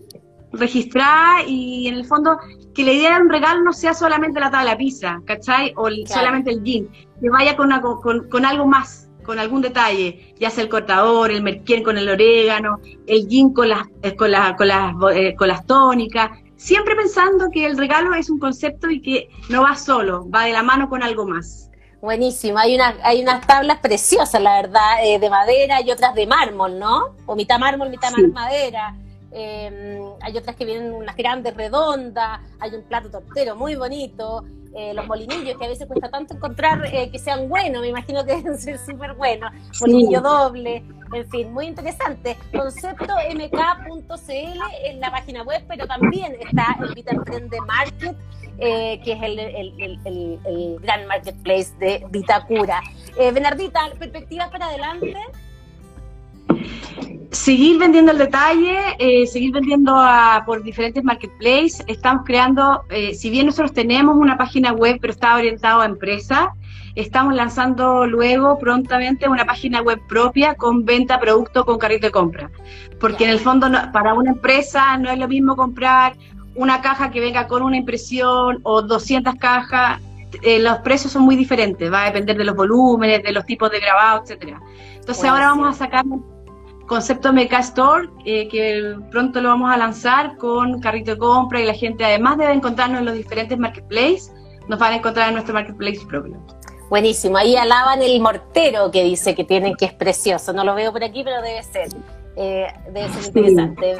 [0.53, 2.38] registradas y en el fondo
[2.75, 5.73] que la idea de un regalo no sea solamente la tabla pizza, ¿cachai?
[5.77, 6.88] O solamente el jean,
[7.21, 7.71] que vaya con,
[8.29, 12.81] con, algo más, con algún detalle, ya sea el cortador, el merquén con el orégano,
[13.07, 17.67] el jean con las, eh, con, con, las, eh, con las tónicas, siempre pensando que
[17.67, 21.03] el regalo es un concepto y que no va solo, va de la mano con
[21.03, 21.67] algo más.
[22.01, 26.29] Buenísimo, hay, una, hay unas tablas preciosas, la verdad, eh, de madera y otras de
[26.29, 27.17] mármol, ¿no?
[27.27, 28.95] O mitad mármol, mitad madera.
[29.33, 34.92] Em, hay otras que vienen unas grandes, redondas, hay un plato tortero muy bonito, eh,
[34.94, 38.37] los molinillos que a veces cuesta tanto encontrar eh, que sean buenos, me imagino que
[38.37, 39.50] deben ser súper buenos,
[39.81, 42.37] molinillo doble, en fin, muy interesante.
[42.52, 48.16] Concepto mk.cl en la página web, pero también está el Vita Emprende Market,
[48.59, 52.83] eh, que es el, gran marketplace de Vitacura.
[53.16, 55.16] Eh, Bernardita, ¿perspectivas para adelante?
[57.31, 59.95] Seguir vendiendo el detalle, eh, seguir vendiendo
[60.47, 61.85] por diferentes marketplaces.
[61.87, 66.49] Estamos creando, eh, si bien nosotros tenemos una página web, pero está orientado a empresas,
[66.95, 72.51] estamos lanzando luego prontamente una página web propia con venta producto con carrito de compra.
[72.99, 76.15] Porque en el fondo para una empresa no es lo mismo comprar
[76.55, 80.01] una caja que venga con una impresión o 200 cajas,
[80.43, 83.71] eh, los precios son muy diferentes, va a depender de los volúmenes, de los tipos
[83.71, 84.61] de grabado, etcétera.
[84.97, 86.05] Entonces ahora vamos a sacar
[86.88, 91.66] concepto Meca Store eh, que pronto lo vamos a lanzar con carrito de compra y
[91.66, 94.33] la gente además debe encontrarnos en los diferentes marketplaces,
[94.68, 96.37] nos van a encontrar en nuestro marketplace propio.
[96.90, 100.90] Buenísimo, ahí alaban el mortero que dice que tienen que es precioso, no lo veo
[100.90, 101.88] por aquí pero debe ser,
[102.35, 103.94] eh, debe ser interesante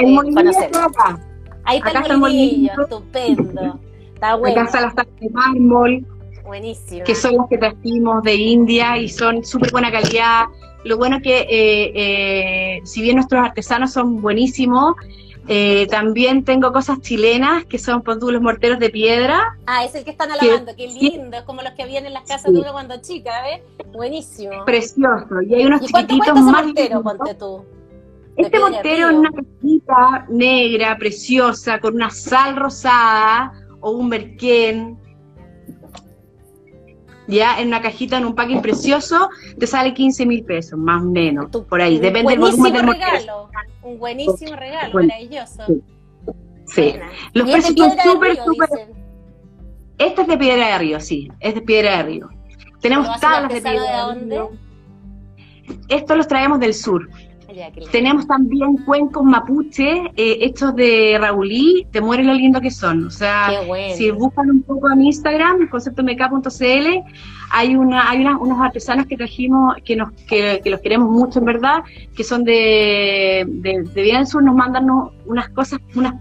[1.68, 3.79] Ahí está el molinillo, estupendo.
[4.14, 4.55] Está bueno.
[4.55, 6.07] Acá están las tazas de mármol.
[6.46, 7.04] Buenísimo.
[7.04, 10.46] Que son las que trajimos de India y son súper buena calidad.
[10.85, 14.94] Lo bueno es que, eh, eh, si bien nuestros artesanos son buenísimos,
[15.50, 19.56] eh, también tengo cosas chilenas que son los morteros de piedra.
[19.66, 22.24] Ah, es el que están alabando, qué lindo, es como los que habían en las
[22.24, 23.62] casas de uno cuando chica, ¿ves?
[23.92, 24.64] Buenísimo.
[24.66, 25.40] Precioso.
[25.48, 26.66] Y hay unos chiquititos más.
[26.66, 27.64] Mortero, ponte tú?
[28.37, 34.98] Este montero en una cajita negra, preciosa, con una sal rosada o un merquén.
[37.29, 41.06] Ya en una cajita, en un packing precioso, te sale 15 mil pesos, más o
[41.06, 41.98] menos, por ahí.
[41.98, 42.92] Depende del volumen mortero.
[42.92, 43.50] regalo,
[43.83, 45.62] un buenísimo regalo, Bueno, maravilloso.
[45.66, 45.83] sí.
[46.66, 46.94] Sí.
[47.33, 48.68] Los de precios son súper, súper-.
[49.98, 52.29] Este es de Piedra de Río, sí, es de Piedra de Río.
[52.81, 54.37] Tenemos ¿Lo hacen tablas de Piedra de de dónde?
[54.37, 54.50] Río.
[55.88, 57.08] Estos los traemos del sur.
[57.90, 63.07] Tenemos también cuencos mapuche eh, hechos de Raulí, te mueres lo lindo que son.
[63.07, 63.94] O sea, bueno.
[63.96, 67.03] si buscan un poco en Instagram, conceptomk.cl,
[67.51, 71.38] hay una, hay una- unos artesanos que trajimos, que nos, que, que los queremos mucho
[71.38, 71.83] en verdad,
[72.15, 74.87] que son de, de, de del Sur, nos mandan
[75.25, 76.15] unas cosas, unas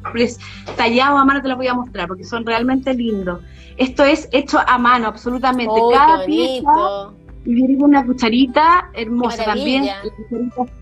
[0.78, 3.41] tallados a mano, te las voy a mostrar, porque son realmente lindos.
[3.75, 5.73] Esto es hecho a mano, absolutamente.
[5.75, 6.63] Oh, Cada pieza
[7.45, 9.84] y viene con una cucharita hermosa también.
[9.86, 10.01] La
[10.49, 10.73] cucharita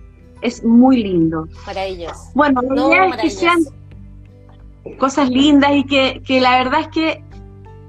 [0.42, 1.48] es muy lindo.
[1.66, 2.32] Maravilloso.
[2.34, 3.60] Bueno, la No, idea es que sean
[5.00, 7.24] cosas lindas y que, que la verdad es que,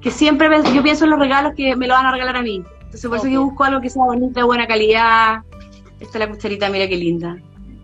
[0.01, 2.63] que siempre yo pienso en los regalos que me lo van a regalar a mí.
[2.85, 5.43] Entonces por eso yo busco algo que sea bonito, de buena calidad.
[6.01, 7.37] Esta es la cucharita, mira qué linda.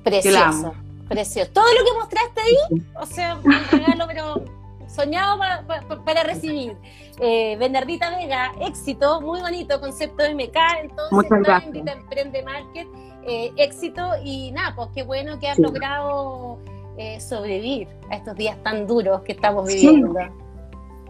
[0.04, 0.72] Precioso.
[1.08, 1.50] Precioso.
[1.52, 4.44] Todo lo que mostraste ahí, o sea, un regalo, pero
[4.88, 6.74] soñado para, para- para recibir.
[7.20, 11.86] Eh, Bernardita Vega, éxito, muy bonito, concepto de MK, entonces Muchas gracias.
[11.86, 12.88] Emprende Market,
[13.26, 15.62] eh, éxito y nada, pues qué bueno que has Sí.
[15.62, 16.58] logrado
[16.98, 19.86] eh, sobrevivir a estos días tan duros que estamos Sí.
[19.86, 20.14] viviendo.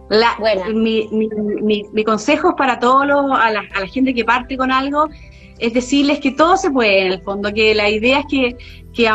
[0.08, 0.68] La, Buena.
[0.68, 1.28] mi, mi,
[1.62, 4.70] mi, mi consejo es para todos los, a la, a la gente que parte con
[4.70, 5.08] algo,
[5.58, 8.56] es decirles que todo se puede en el fondo, que la idea es que,
[8.92, 9.08] que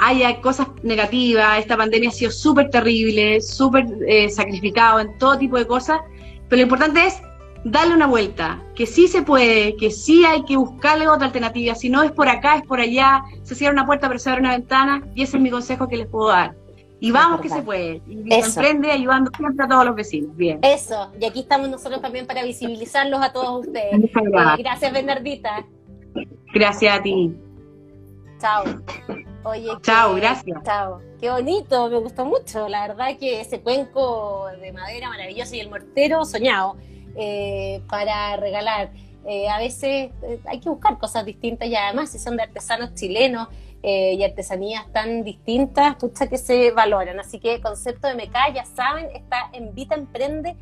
[0.00, 5.56] haya cosas negativas, esta pandemia ha sido súper terrible, súper eh, sacrificado en todo tipo
[5.58, 6.00] de cosas,
[6.48, 7.22] pero lo importante es
[7.64, 11.88] darle una vuelta, que sí se puede, que sí hay que buscarle otra alternativa, si
[11.90, 14.50] no es por acá, es por allá, se cierra una puerta pero se abre una
[14.52, 16.54] ventana, y ese es mi consejo que les puedo dar.
[16.98, 18.60] Y vamos que se puede, y Eso.
[18.60, 20.60] emprende ayudando siempre a todos los vecinos, bien.
[20.62, 23.98] Eso, y aquí estamos nosotros también para visibilizarlos a todos ustedes.
[23.98, 24.58] Muchas Eh, gracias.
[24.58, 25.66] gracias, Bernardita.
[26.54, 27.34] Gracias a ti.
[28.40, 28.64] Chao.
[29.44, 30.62] Oye, qué- Chao, gracias.
[30.64, 31.00] Chao.
[31.20, 32.68] Qué bonito, me gustó mucho.
[32.68, 36.76] La verdad que ese cuenco de madera maravilloso y el mortero soñado
[37.16, 38.90] eh, para regalar.
[39.24, 42.94] Eh, a veces eh, hay que buscar cosas distintas y además si son de artesanos
[42.94, 43.48] chilenos
[43.84, 47.18] y artesanías tan distintas, pucha que se valoran.
[47.18, 50.54] Así que concepto de MK, ya saben, está en Vita Emprende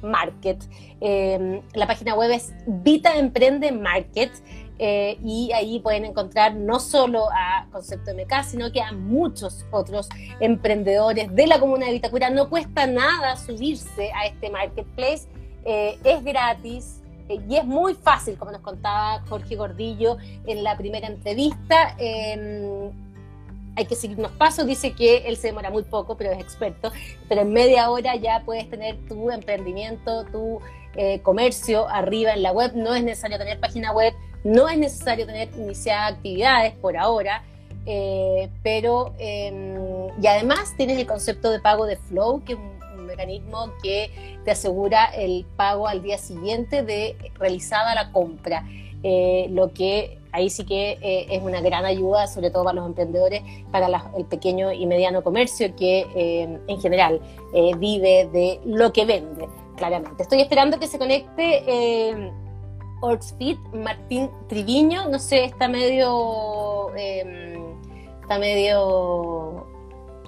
[0.00, 0.62] Market.
[1.00, 4.30] Eh, la página web es Vita Emprende Market.
[4.78, 10.08] y ahí pueden encontrar no solo a Concepto MK, sino que a muchos otros
[10.40, 12.30] emprendedores de la comuna de Vitacura.
[12.30, 15.28] No cuesta nada subirse a este marketplace,
[15.64, 20.76] eh, es gratis eh, y es muy fácil, como nos contaba Jorge Gordillo en la
[20.76, 21.94] primera entrevista.
[21.98, 22.90] Eh,
[23.74, 26.92] hay que seguir unos pasos, dice que él se demora muy poco, pero es experto,
[27.28, 30.60] pero en media hora ya puedes tener tu emprendimiento, tu
[30.94, 34.12] eh, comercio arriba en la web, no es necesario tener página web,
[34.44, 37.44] no es necesario tener iniciadas actividades por ahora,
[38.62, 42.81] pero eh, y además tienes el concepto de pago de flow, que es un
[43.12, 44.10] mecanismo que
[44.44, 48.64] te asegura el pago al día siguiente de realizada la compra,
[49.02, 52.86] eh, lo que ahí sí que eh, es una gran ayuda, sobre todo para los
[52.86, 57.20] emprendedores, para el pequeño y mediano comercio que eh, en general
[57.78, 59.46] vive de lo que vende,
[59.76, 60.22] claramente.
[60.22, 62.32] Estoy esperando que se conecte
[63.02, 69.66] Orxfit, Martín Triviño, no sé, está medio, está medio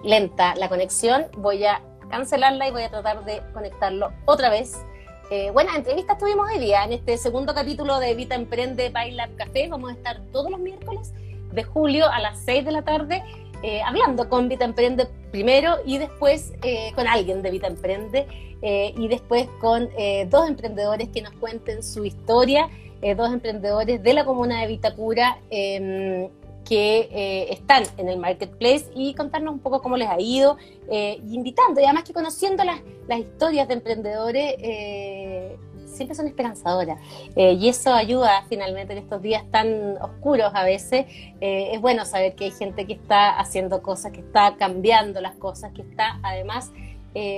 [0.02, 4.84] lenta la conexión, voy a cancelarla y voy a tratar de conectarlo otra vez.
[5.30, 9.68] Eh, buenas entrevistas tuvimos hoy día en este segundo capítulo de Vita Emprende Baila Café.
[9.68, 11.12] Vamos a estar todos los miércoles
[11.52, 13.22] de julio a las 6 de la tarde
[13.62, 18.26] eh, hablando con Vita Emprende primero y después eh, con alguien de Vita Emprende
[18.60, 19.88] eh, y después con
[20.28, 22.68] dos emprendedores que nos cuenten su historia,
[23.16, 26.30] dos emprendedores de la comuna de Vitacura eh,
[26.64, 30.56] que eh, están en el marketplace y contarnos un poco cómo les ha ido,
[30.90, 36.98] eh, invitando, y además que conociendo las, las historias de emprendedores eh, siempre son esperanzadoras.
[37.36, 41.06] Eh, y eso ayuda finalmente en estos días tan oscuros a veces.
[41.40, 45.72] Es bueno saber que hay gente que está haciendo cosas, que está cambiando las cosas,
[45.72, 46.72] que está además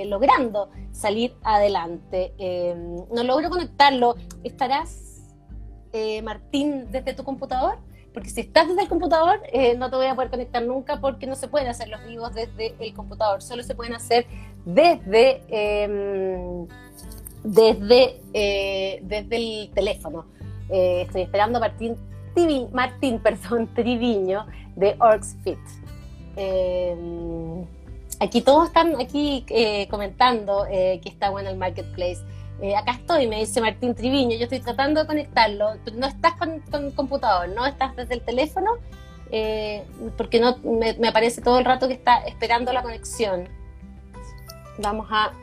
[0.05, 2.33] logrando salir adelante.
[2.39, 2.73] Eh,
[3.13, 4.15] no logro conectarlo.
[4.43, 5.35] ¿Estarás,
[6.23, 7.77] Martín, desde tu computador?
[8.13, 11.27] Porque si estás desde el computador, eh, no te voy a poder conectar nunca porque
[11.27, 14.25] no se pueden hacer los vivos desde el computador, solo se pueden hacer
[14.65, 16.65] desde, eh,
[17.43, 20.25] desde, eh, desde el teléfono.
[20.69, 21.95] Eh, estoy esperando a Martín,
[22.35, 22.67] Tivi-
[23.75, 24.45] Triviño
[24.75, 25.59] de Orgsfit.
[26.35, 26.95] Eh,
[28.19, 29.45] aquí todos están aquí
[29.89, 32.21] comentando que está bueno el marketplace.
[32.61, 36.59] Eh, acá estoy, me dice Martín Triviño, yo estoy tratando de conectarlo, no estás con,
[36.71, 38.71] con computador, no estás desde el teléfono,
[39.29, 39.83] eh,
[40.17, 43.47] porque no me, me, aparece todo el rato que está esperando la conexión.
[44.79, 45.33] Vamos a...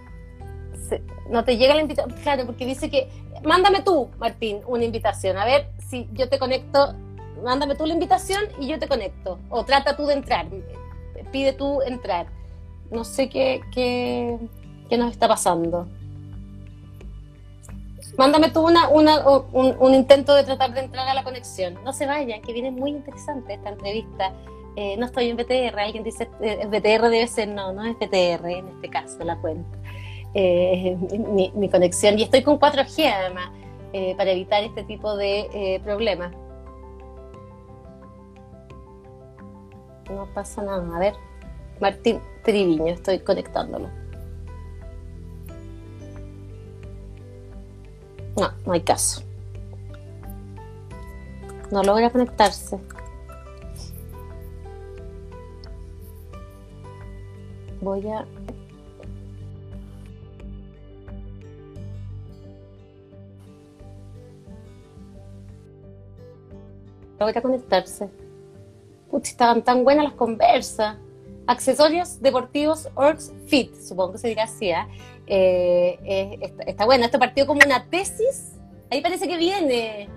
[1.30, 3.08] no te llega la invitación, claro, porque dice que...
[3.44, 6.94] Mándame tú, Martín, una invitación, a ver si yo te conecto,
[7.44, 10.46] mándame tú la invitación y yo te conecto, o trata tú de entrar,
[11.30, 12.26] pide tú entrar.
[12.90, 14.38] No sé qué, qué,
[14.88, 15.86] qué nos está pasando.
[18.16, 21.78] Mándame tú una, una, un, un, intento de tratar de entrar a la conexión.
[21.84, 24.32] No se vayan, que viene muy interesante esta entrevista.
[24.76, 28.46] Eh, no estoy en BTR, alguien dice eh, BTR debe ser, no, no es BTR
[28.48, 29.78] en este caso la cuenta.
[30.34, 30.96] Eh,
[31.54, 33.50] mi, conexión, y estoy con 4G además,
[33.92, 36.32] eh, para evitar este tipo de eh, problemas.
[40.10, 41.14] No pasa nada, a ver,
[41.80, 43.88] Martín Triviño, estoy conectándolo.
[48.36, 49.22] No, no hay caso.
[51.70, 52.78] No logra conectarse.
[57.80, 58.24] Voy a...
[67.20, 68.08] Logra conectarse.
[69.10, 70.96] Puch, estaban tan buenas las conversas.
[71.46, 74.86] Accesorios deportivos Orcs Fit, supongo que se dirá así, ¿eh?
[75.26, 77.04] Eh, está, está, bueno.
[77.04, 78.52] Esto partió como una tesis.
[78.90, 80.08] Ahí parece que viene.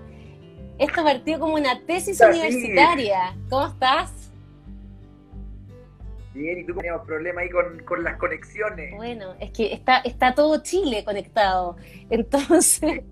[0.78, 2.38] Esto partió como una tesis Así.
[2.38, 3.36] universitaria.
[3.48, 4.12] ¿Cómo estás?
[6.34, 8.94] Bien, y tú teníamos problemas ahí con, con, las conexiones.
[8.94, 11.76] Bueno, es que está, está todo Chile conectado.
[12.10, 13.02] Entonces,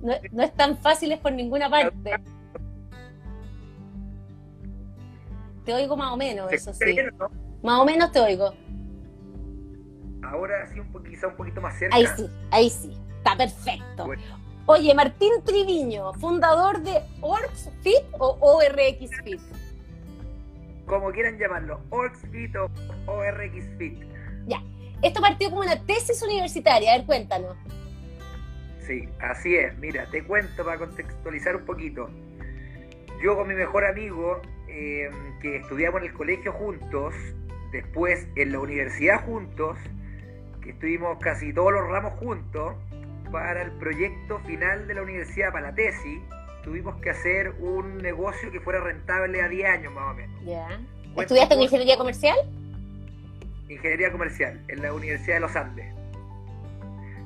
[0.00, 2.12] no, no es tan fácil por ninguna parte.
[5.64, 6.96] Te oigo más o menos, eso sí.
[7.62, 8.54] Más o menos te oigo.
[10.30, 11.96] Ahora sí, un po quizá un poquito más cerca.
[11.96, 12.96] Ahí sí, ahí sí.
[13.18, 14.06] Está perfecto.
[14.06, 14.22] Bueno.
[14.66, 19.40] Oye, Martín Triviño, fundador de Orcs Fit o ORX Fit.
[20.86, 22.70] Como quieran llamarlo, Orcs Fit o
[23.06, 24.02] ORX Fit.
[24.46, 24.62] Ya.
[25.00, 26.92] Esto partió como una tesis universitaria.
[26.92, 27.56] A ver, cuéntanos.
[28.86, 29.76] Sí, así es.
[29.78, 32.10] Mira, te cuento para contextualizar un poquito.
[33.22, 35.10] Yo con mi mejor amigo, eh,
[35.40, 37.14] que estudiamos en el colegio juntos,
[37.72, 39.78] después en la universidad juntos,
[40.68, 42.74] que estuvimos casi todos los ramos juntos,
[43.32, 46.20] para el proyecto final de la universidad, para la tesis,
[46.62, 50.44] tuvimos que hacer un negocio que fuera rentable a 10 años más o menos.
[50.44, 50.68] Ya.
[51.16, 52.36] ¿Estudiaste en ingeniería comercial?
[53.66, 55.86] Ingeniería comercial, en la Universidad de los Andes.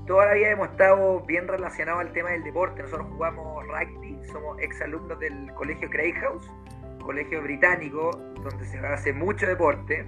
[0.06, 2.80] Toda la vida hemos estado bien relacionados al tema del deporte.
[2.82, 6.48] Nosotros jugamos rugby, somos exalumnos del colegio Craig House,
[7.04, 10.06] colegio británico, donde se hace mucho deporte.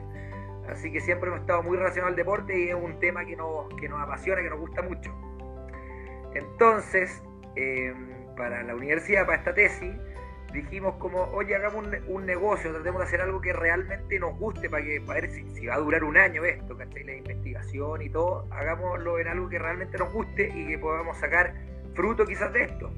[0.69, 3.69] Así que siempre hemos estado muy relacionados al deporte y es un tema que nos,
[3.79, 5.15] que nos apasiona, que nos gusta mucho.
[6.35, 7.23] Entonces,
[7.57, 7.95] eh,
[8.37, 9.95] para la universidad, para esta tesis,
[10.53, 14.71] dijimos como, oye, hagamos un, un, negocio, tratemos de hacer algo que realmente nos guste
[14.71, 17.05] para que para ver si, si va a durar un año esto, ¿cachai?
[17.05, 21.55] La investigación y todo, hagámoslo en algo que realmente nos guste y que podamos sacar
[21.95, 22.91] fruto quizás de esto.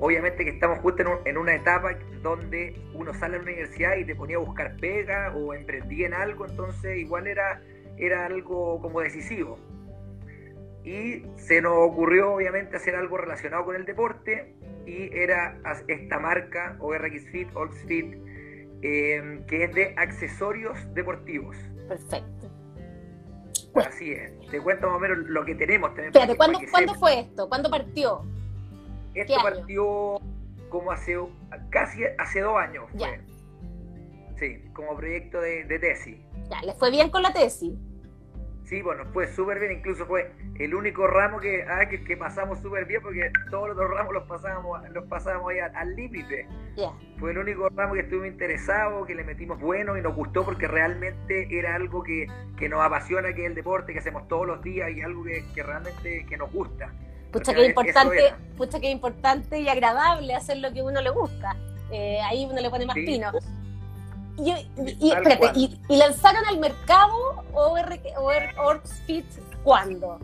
[0.00, 3.96] Obviamente que estamos justo en, un, en una etapa donde uno sale a la universidad
[3.96, 7.62] y te ponía a buscar pega o emprendía en algo, entonces igual era,
[7.98, 9.58] era algo como decisivo
[10.84, 14.54] y se nos ocurrió obviamente hacer algo relacionado con el deporte
[14.86, 18.16] y era esta marca ORX Fit, Ox Fit,
[18.82, 21.56] eh, que es de accesorios deportivos.
[21.86, 22.50] Perfecto.
[23.74, 24.32] Así es.
[24.50, 25.90] Te cuento más o menos lo que tenemos.
[25.96, 27.48] Espérate, ¿cuándo, ¿cuándo fue esto?
[27.48, 28.22] ¿Cuándo partió?
[29.14, 30.20] Esto partió
[30.68, 31.18] como hace
[31.70, 32.84] casi hace dos años.
[32.90, 33.00] Fue.
[33.00, 33.20] Ya.
[34.38, 36.16] Sí, como proyecto de, de tesis.
[36.48, 37.74] Ya, ¿les fue bien con la tesis?
[38.70, 40.30] Sí, bueno, fue súper bien, incluso fue
[40.60, 44.14] el único ramo que, ah, que, que, pasamos súper bien porque todos los otros ramos
[44.14, 46.46] los pasábamos, los pasábamos ahí al, al límite.
[46.76, 46.92] Yeah.
[47.18, 50.68] Fue el único ramo que estuvimos interesados, que le metimos bueno y nos gustó porque
[50.68, 54.62] realmente era algo que, que nos apasiona, que es el deporte, que hacemos todos los
[54.62, 56.92] días y algo que, que realmente que nos gusta.
[57.32, 61.56] Pucha que, importante, pucha que importante y agradable hacer lo que uno le gusta.
[61.92, 63.04] Eh, ahí uno le pone más Sí.
[63.06, 63.30] pino.
[64.38, 64.50] Y,
[65.00, 69.26] y, Tal espérate, y, y lanzaron al mercado OR, OR, Orgsfit
[69.62, 70.18] cuándo?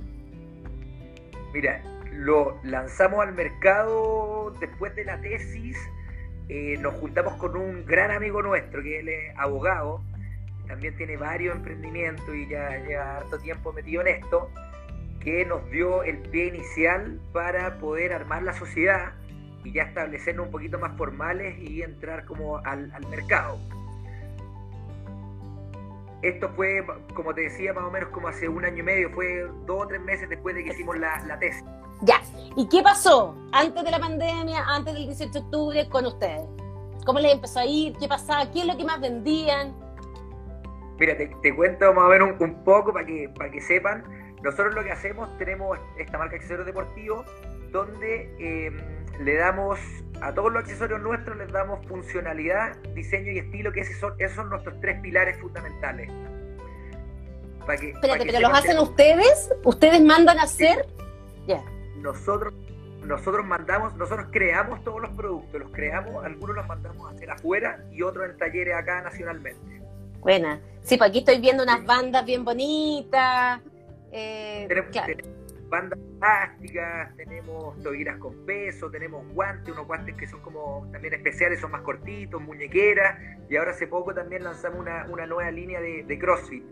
[1.52, 1.82] Mira,
[2.12, 5.76] lo lanzamos al mercado después de la tesis.
[6.48, 10.00] eh, nos juntamos con un gran amigo nuestro, que él es abogado,
[10.68, 14.48] también tiene varios emprendimientos y ya lleva harto tiempo metido en esto,
[15.26, 19.12] que nos dio el pie inicial para poder armar la sociedad
[19.64, 23.58] y ya establecernos un poquito más formales y entrar como al, al mercado.
[26.22, 29.48] esto fue, como te decía, más o menos como hace un año y medio, fue
[29.66, 31.64] dos o tres meses después de que hicimos la, la tesis.
[32.02, 32.22] Ya,
[32.54, 36.46] ¿y qué pasó antes de la pandemia, antes del 18 de octubre con ustedes?
[37.04, 37.96] ¿Cómo les empezó a ir?
[37.98, 38.48] ¿Qué pasaba?
[38.52, 39.74] ¿Qué es lo que más vendían?
[41.00, 44.04] Mira, te, cuento más o menos un, poco para que, para que sepan.
[44.46, 47.26] Nosotros lo que hacemos, tenemos esta marca de accesorios deportivos,
[47.72, 48.80] donde em,
[49.24, 49.80] le damos
[50.20, 54.36] a todos los accesorios nuestros, les damos funcionalidad, diseño y estilo, que esos son, esos
[54.36, 56.12] son nuestros tres pilares fundamentales.
[57.66, 60.86] Para que, Espérate, pero los hacen ustedes, ustedes mandan a hacer.
[61.48, 61.60] Ya.
[61.96, 62.54] Nosotros
[63.02, 67.84] nosotros mandamos, nosotros creamos todos los productos, los creamos, algunos los mandamos a hacer afuera
[67.90, 69.82] y otros en talleres acá nacionalmente.
[70.20, 70.60] Buena.
[70.82, 73.60] Sí, pues aquí estoy viendo unas bandas bien bonitas.
[74.18, 74.90] Eh, tenemos,
[75.68, 81.60] bandas plásticas, tenemos toguiras con peso, tenemos guantes, unos guantes que son como también especiales,
[81.60, 86.64] son más cortitos, muñequeras, y ahora hace poco también lanzamos una, nueva línea de, CrossFit,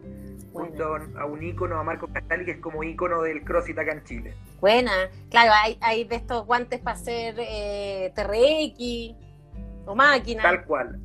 [0.55, 4.05] junto a un ícono, a Marco Castali, que es como ícono del CrossFit acá en
[4.05, 4.35] Chile.
[4.59, 10.45] Buena, claro, hay, hay de estos guantes para hacer eh, TRX o máquinas.
[10.45, 10.99] Tal cual.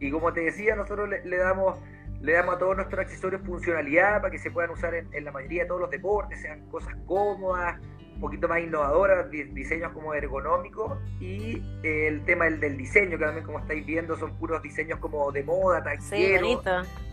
[0.00, 1.78] Y como te decía, nosotros le damos
[2.22, 5.62] le damos a todos nuestros accesorios funcionalidad para que se puedan usar en, la mayoría
[5.62, 7.80] de todos los deportes, sean cosas cómodas,
[8.14, 13.44] un poquito más innovadoras, diseños como ergonómicos y el tema del, del, diseño, que también
[13.44, 16.64] como estáis viendo son puros diseños como de moda, taxeros,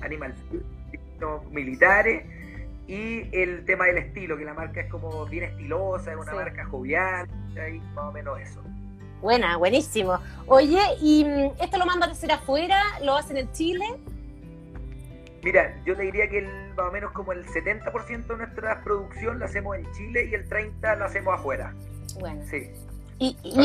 [0.01, 0.35] animal
[1.51, 2.23] militares
[2.87, 6.65] y el tema del estilo, que la marca es como bien estilosa, es una marca
[6.65, 7.27] jovial,
[7.59, 8.63] ahí más o menos eso.
[9.21, 10.17] Buena, buenísimo.
[10.47, 12.81] Oye, ¿y mm, esto lo mandan a hacer afuera?
[13.03, 13.85] ¿Lo hacen en Chile?
[15.43, 16.41] Mira, yo te diría que
[16.75, 20.47] más o menos como el 70% de nuestra producción la hacemos en Chile y el
[20.49, 21.73] 30% la hacemos afuera.
[22.19, 22.41] Bueno.
[22.49, 22.71] Sí.
[23.19, 23.61] Y, y,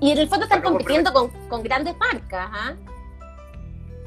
[0.00, 2.74] y, en el fondo están compitiendo con, con, grandes marcas, ¿ah?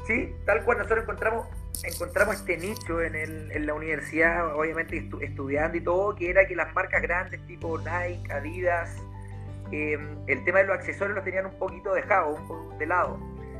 [0.06, 1.46] Sí, tal cual nosotros encontramos
[1.84, 6.56] encontramos este nicho en, el, en la universidad, obviamente estudiando y todo, que era que
[6.56, 8.96] las marcas grandes tipo Nike, Adidas,
[9.70, 13.18] em, el tema de los accesorios los tenían un poquito dejado, un poco de lado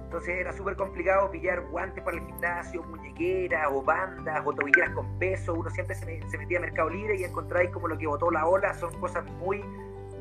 [0.09, 5.19] entonces era súper complicado pillar guantes para el gimnasio, muñequeras o bandas o tobilleras con
[5.19, 5.53] peso.
[5.53, 8.73] Uno siempre se, metía a Mercado Libre y encontráis como lo que botó la ola.
[8.73, 9.63] Son cosas muy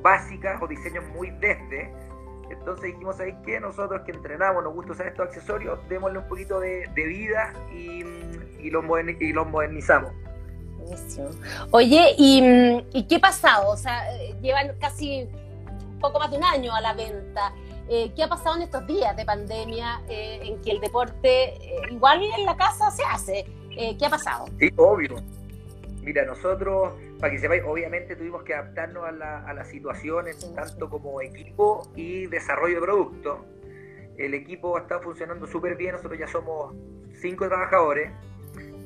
[0.01, 1.89] básicas o diseños muy desde.
[2.49, 3.61] Entonces dijimos, ¿sabéis qué?
[3.61, 8.03] Nosotros que entrenamos, nos gusta usar estos accesorios, démosle un poquito de, vida y,
[8.69, 8.83] los
[9.21, 10.11] y los modernizamos.
[11.71, 13.69] Oye, ¿y, ¿y qué ha pasado?
[13.69, 14.03] O sea,
[14.41, 15.29] llevan casi
[16.01, 17.53] poco más de un año a la venta.
[17.89, 21.81] Eh, ¿Qué ha pasado en estos días de pandemia eh, en que el deporte eh,
[21.89, 23.45] igual en la casa se hace?
[23.69, 24.45] ¿Qué ha pasado?
[24.59, 25.17] Sí, obvio.
[26.01, 30.25] Mira, nosotros, para que sepáis, obviamente tuvimos que adaptarnos a la, a la situación
[30.55, 33.45] tanto como equipo y desarrollo de producto.
[34.17, 36.73] El equipo está funcionando súper bien, nosotros ya somos
[37.21, 38.09] cinco trabajadores,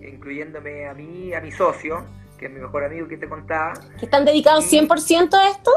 [0.01, 2.03] incluyéndome a mí, a mi socio,
[2.37, 3.73] que es mi mejor amigo que te contaba.
[3.97, 5.71] ¿Que están dedicados 100% a esto?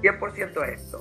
[0.00, 1.00] 100% a esto.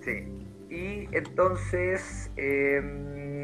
[0.00, 0.40] Sí.
[0.70, 3.42] Y entonces em,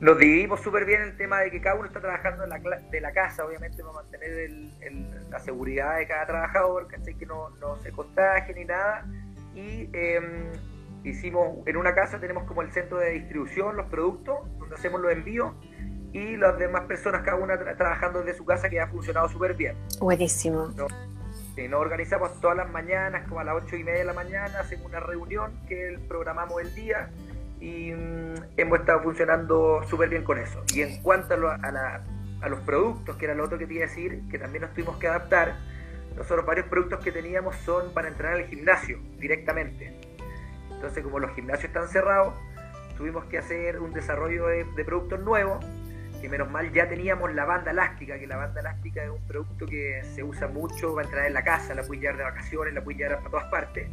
[0.00, 3.00] nos dividimos súper bien el tema de que cada uno está trabajando en la, de
[3.00, 4.50] la casa, obviamente para mantener
[5.30, 9.06] la seguridad de cada trabajador, que no, no se contagie ni nada.
[9.54, 10.52] Y em,
[11.04, 15.12] hicimos, en una casa tenemos como el centro de distribución, los productos, donde hacemos los
[15.12, 15.52] envíos
[16.12, 19.76] y las demás personas, cada una trabajando desde su casa, que ha funcionado súper bien.
[20.00, 20.72] Buenísimo.
[21.66, 24.86] Nos organizamos todas las mañanas, como a las ocho y media de la mañana, hacemos
[24.86, 27.10] una reunión que programamos el día
[27.58, 30.62] y mm, hemos estado funcionando súper bien con eso.
[30.72, 34.22] Y en cuanto a, los productos, que era lo otro que te iba a decir,
[34.30, 35.56] que también nos tuvimos que adaptar,
[36.14, 39.98] nosotros varios productos que teníamos son para entrenar al gimnasio directamente.
[40.70, 42.34] Entonces, como los gimnasios están cerrados,
[42.96, 45.64] tuvimos que hacer un desarrollo de, de productos nuevos
[46.20, 49.66] que menos mal ya teníamos la banda elástica, que la banda elástica es un producto
[49.66, 52.82] que se usa mucho para entrar en la casa, la puedes llevar de vacaciones, la
[52.82, 53.88] puedes llevar para todas partes.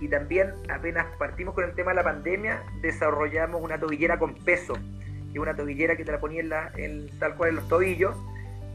[0.00, 4.74] Y también apenas partimos con el tema de la pandemia, desarrollamos una tobillera con peso,
[4.74, 6.72] que es una tobillera que te la ponía en, la,
[7.18, 8.16] tal cual en los tobillos,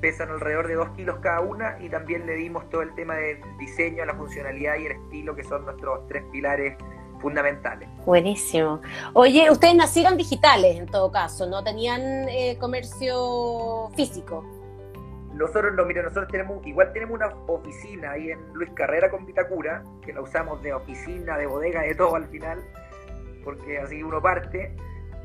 [0.02, 3.40] pesan alrededor de 2 kilos cada una y también le dimos todo el tema del
[3.60, 6.78] diseño, la funcionalidad y el estilo, que son nuestros tres pilares
[7.20, 7.90] fundamentales.
[8.06, 8.82] Buenísimo.
[9.14, 14.46] Oye, ustedes nacieron digitales en todo caso, no tenían eh, comercio físico.
[15.34, 19.84] Nosotros no, mira, nosotros tenemos, igual tenemos una oficina ahí en Luis Carrera con Vitacura,
[20.04, 22.60] que la usamos de oficina, de bodega, de todo al final,
[23.44, 24.76] porque así uno parte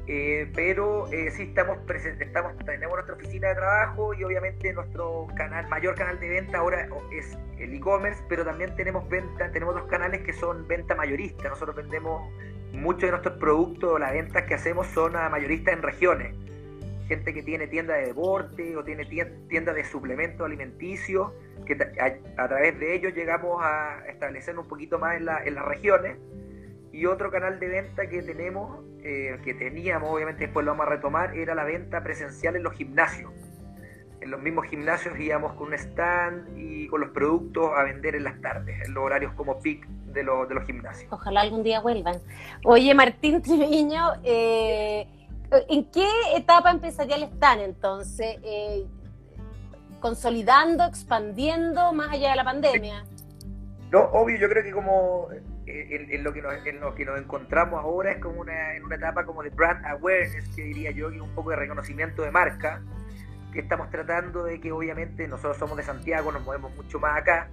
[0.09, 5.68] eh, pero eh, sí estamos estamos, tenemos nuestra oficina de trabajo y obviamente nuestro canal,
[5.68, 10.22] mayor canal de venta ahora es el e-commerce, pero también tenemos venta, tenemos dos canales
[10.22, 11.48] que son venta mayorista.
[11.48, 12.28] Nosotros vendemos
[12.72, 16.34] muchos de nuestros productos, las ventas que hacemos son a mayoristas en regiones.
[17.07, 19.05] Gente que tiene tienda de deporte o tiene
[19.48, 21.30] tienda de suplementos alimenticios,
[21.64, 26.16] que a, través de ellos llegamos a establecer un poquito más en, en las regiones.
[26.93, 30.90] Y otro canal de venta que tenemos, eh, que teníamos, obviamente después lo vamos a
[30.90, 33.32] retomar, era la venta presencial en los gimnasios
[34.22, 38.24] en los mismos gimnasios íbamos con un stand y con los productos a vender en
[38.24, 41.12] las tardes, en los horarios como peak de, de los gimnasios.
[41.12, 42.20] Ojalá algún día vuelvan.
[42.64, 45.07] Oye, Martín Triviño, eh,
[45.68, 48.38] ¿en qué etapa empresarial están entonces?
[48.43, 48.86] Eh,
[50.01, 53.05] ¿Consolidando, expandiendo más allá de la pandemia?
[53.90, 55.28] No, obvio, yo creo que como
[55.66, 59.84] en, lo que nos, encontramos ahora es como una, en una etapa como de brand
[59.86, 62.82] awareness, que diría yo, que un poco de reconocimiento de marca
[63.52, 67.48] que estamos tratando de que obviamente nosotros somos de Santiago, nos movemos mucho más acá,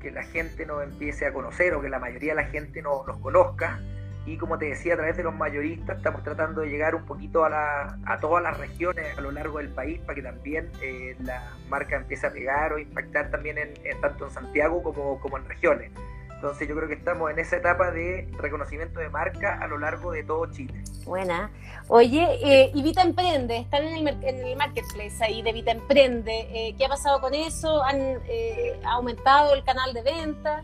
[0.00, 3.04] que la gente nos empiece a conocer o que la mayoría de la gente nos,
[3.20, 3.80] conozca.
[4.26, 7.44] Y como te decía, a través de los mayoristas estamos tratando de llegar un poquito
[7.44, 11.14] a, la, a todas las regiones a lo largo del país para que también eh,
[11.20, 15.92] la marca empiece a pegar o impactar también en, tanto en Santiago como en regiones.
[16.34, 20.12] Entonces yo creo que estamos en esa etapa de reconocimiento de marca a lo largo
[20.12, 20.74] de todo Chile.
[21.04, 21.50] Buena.
[21.88, 26.48] Oye, eh, y Vita Emprende, están en el, en el marketplace ahí de Vita Emprende.
[26.52, 27.82] Eh, ¿Qué ha pasado con eso?
[27.84, 30.62] ¿Han eh, aumentado el canal de venta?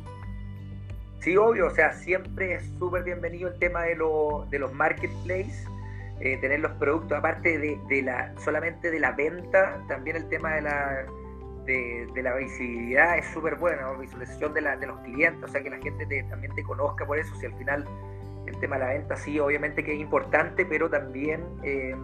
[1.21, 5.67] Sí, obvio, o sea, siempre es súper bienvenido el tema de, lo, de los marketplaces,
[6.19, 10.63] tener los productos, aparte de, de, la solamente de la venta, también el tema de
[10.63, 11.07] la
[11.65, 15.71] de, la visibilidad es súper buena, visualización de, la, de los clientes, o sea, que
[15.71, 17.87] la gente también te conozca por eso, si al final
[18.47, 21.95] el tema de la venta sí, obviamente que es importante, pero también eh,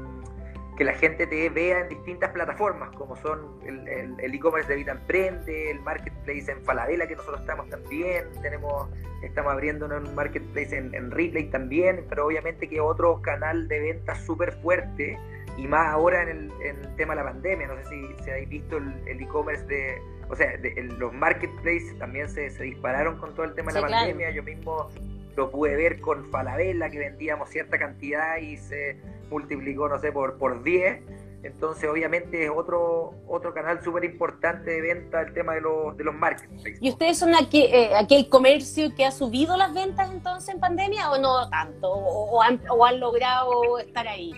[0.76, 5.70] que la gente te vea en distintas plataformas, como son el e-commerce de Vida Emprende,
[5.70, 8.88] el marketplace en Falabella, que nosotros estamos también, tenemos
[9.22, 14.52] estamos abriendo un marketplace en, en también, pero obviamente que otro canal de venta súper
[14.61, 15.18] fuerte
[15.57, 17.66] y más ahora en el, en tema de la pandemia.
[17.66, 20.52] No sé si, si habéis visto el e-commerce de, o sea,
[20.98, 24.30] los marketplaces también se, se, dispararon con todo el tema de la pandemia.
[24.30, 24.90] Yo mismo
[25.36, 28.96] lo pude ver con Falabella, que vendíamos cierta cantidad y se
[29.30, 31.02] multiplicó, no sé, por, por 10.
[31.42, 36.02] Entonces, obviamente, es otro, otro canal súper importante de venta el tema de los, de
[36.02, 36.78] los marketplaces.
[36.80, 41.11] ¿Y ustedes son aquí, eh, aquel comercio que ha subido las ventas entonces en pandemia
[41.11, 41.88] o no tanto?
[41.88, 44.32] ¿O, han, o han logrado estar ahí?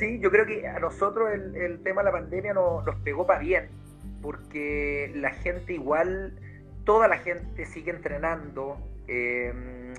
[0.00, 3.68] Sí, yo creo que a nosotros el, tema de la pandemia nos pegó para bien,
[4.22, 6.32] porque la gente igual,
[6.86, 8.78] toda la gente sigue entrenando,
[9.08, 9.92] em,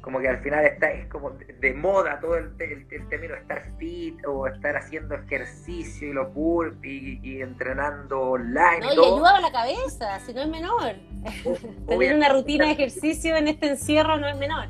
[0.00, 4.18] como que al final está es como de moda todo el, término de estar fit
[4.26, 8.80] o estar haciendo ejercicio y los burpees y, entrenando online.
[8.80, 10.96] No, y, ayuda a la cabeza, si no es menor.
[11.86, 14.66] Tener una rutina de ejercicio en este encierro no es menor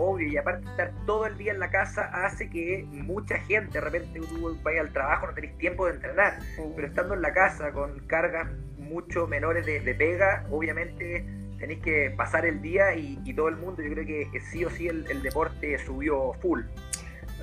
[0.00, 3.80] obvio, y aparte estar todo el día en la casa hace que mucha gente, de
[3.80, 6.38] repente tú vayas al trabajo, no tenéis tiempo de entrenar,
[6.74, 8.48] pero estando en la casa con cargas
[8.78, 11.24] mucho menores de, pega, obviamente
[11.58, 14.88] tenéis que pasar el día y, todo el mundo, yo creo que sí o sí
[14.88, 16.62] el, deporte subió full.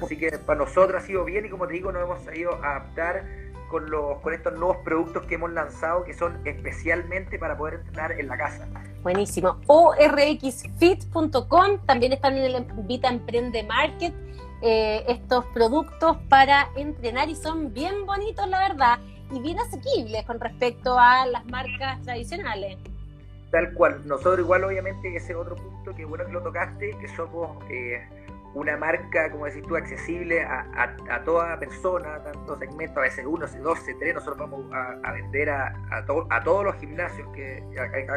[0.01, 2.77] Así que para nosotros ha sido bien y como te digo, nos hemos ido a
[2.77, 3.23] adaptar
[3.69, 8.11] con, los, con estos nuevos productos que hemos lanzado que son especialmente para poder entrenar
[8.13, 8.67] en la casa.
[9.07, 9.55] Buenísimo.
[9.67, 11.29] orxfit.com,
[11.85, 14.13] también están en el Vita Emprende Market
[14.61, 18.99] eh, estos productos para entrenar y son bien bonitos, la verdad,
[19.31, 22.77] y bien asequibles con respecto a las marcas tradicionales.
[23.49, 24.05] Tal cual.
[24.05, 27.63] Nosotros igual, obviamente, ese otro punto que bueno que lo tocaste, que somos...
[27.71, 28.05] Eh,
[28.53, 33.45] una marca, como decís tú, accesible a, a, toda persona, tanto segmentos, a veces uno,
[33.61, 37.63] dos, tres, nosotros vamos a, vender a, a, todos los gimnasios, que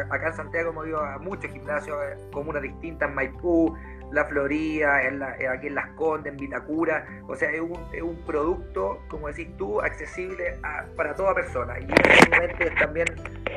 [0.09, 3.75] acá en Santiago hemos ido a muchos gimnasios, eh, comunas distintas, Maipú,
[4.11, 8.01] La Florida, en la, aquí en Las Condes, en Vitacura, o sea, es un, es
[8.01, 10.57] un producto, como decís tú, accesible
[10.95, 13.07] para toda persona, y eso es también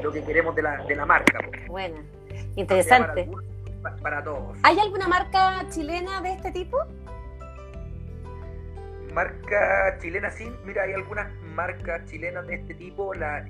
[0.03, 1.39] lo que queremos de la, de la marca.
[1.68, 1.97] Bueno,
[2.57, 3.29] interesante
[4.03, 4.57] para todos.
[4.62, 6.78] ¿Hay alguna marca chilena de este tipo?
[9.12, 13.47] Marca chilena sí, mira, hay algunas marcas chilenas de este tipo, la,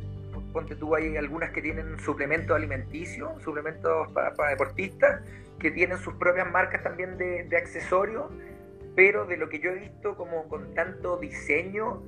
[0.53, 5.23] ponte tú, hay algunas que tienen suplementos alimenticios, suplementos para, deportistas,
[5.59, 8.27] que tienen sus propias marcas también de, de accesorios,
[8.95, 12.03] pero de lo que yo he visto como con tanto diseño,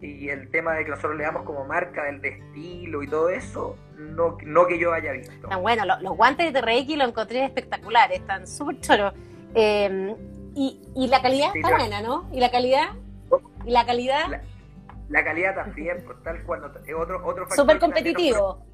[0.00, 3.28] y el tema de que nosotros le damos como marca del de estilo y todo
[3.28, 5.48] eso, no, no que yo haya visto.
[5.50, 9.12] Ah, bueno, los, guantes de Reiki los encontré espectaculares, están súper choros.
[9.54, 10.14] Em,
[10.54, 12.28] y, y, la calidad está buena, ¿no?
[12.32, 12.90] ¿Y la calidad?
[13.64, 14.42] ¿Y la calidad?
[15.08, 18.64] La, calidad también, por pues, tal cual, es otro, otro Súper competitivo.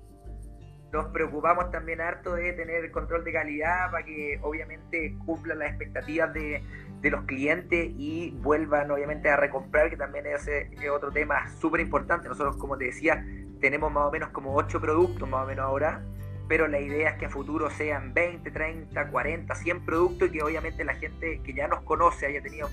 [0.93, 6.33] Nos preocupamos también harto de tener control de calidad para que obviamente cumplan las expectativas
[6.33, 6.63] de,
[7.01, 11.81] de los clientes y vuelvan obviamente a recomprar, que también es, es otro tema súper
[11.81, 12.29] importante.
[12.29, 13.25] Nosotros, como te decía,
[13.61, 16.03] tenemos más o menos como 8 productos más o menos ahora,
[16.49, 20.43] pero la idea es que a futuro sean 20, 30, 40, 100 productos y que
[20.43, 22.69] obviamente la gente que ya nos conoce haya tenido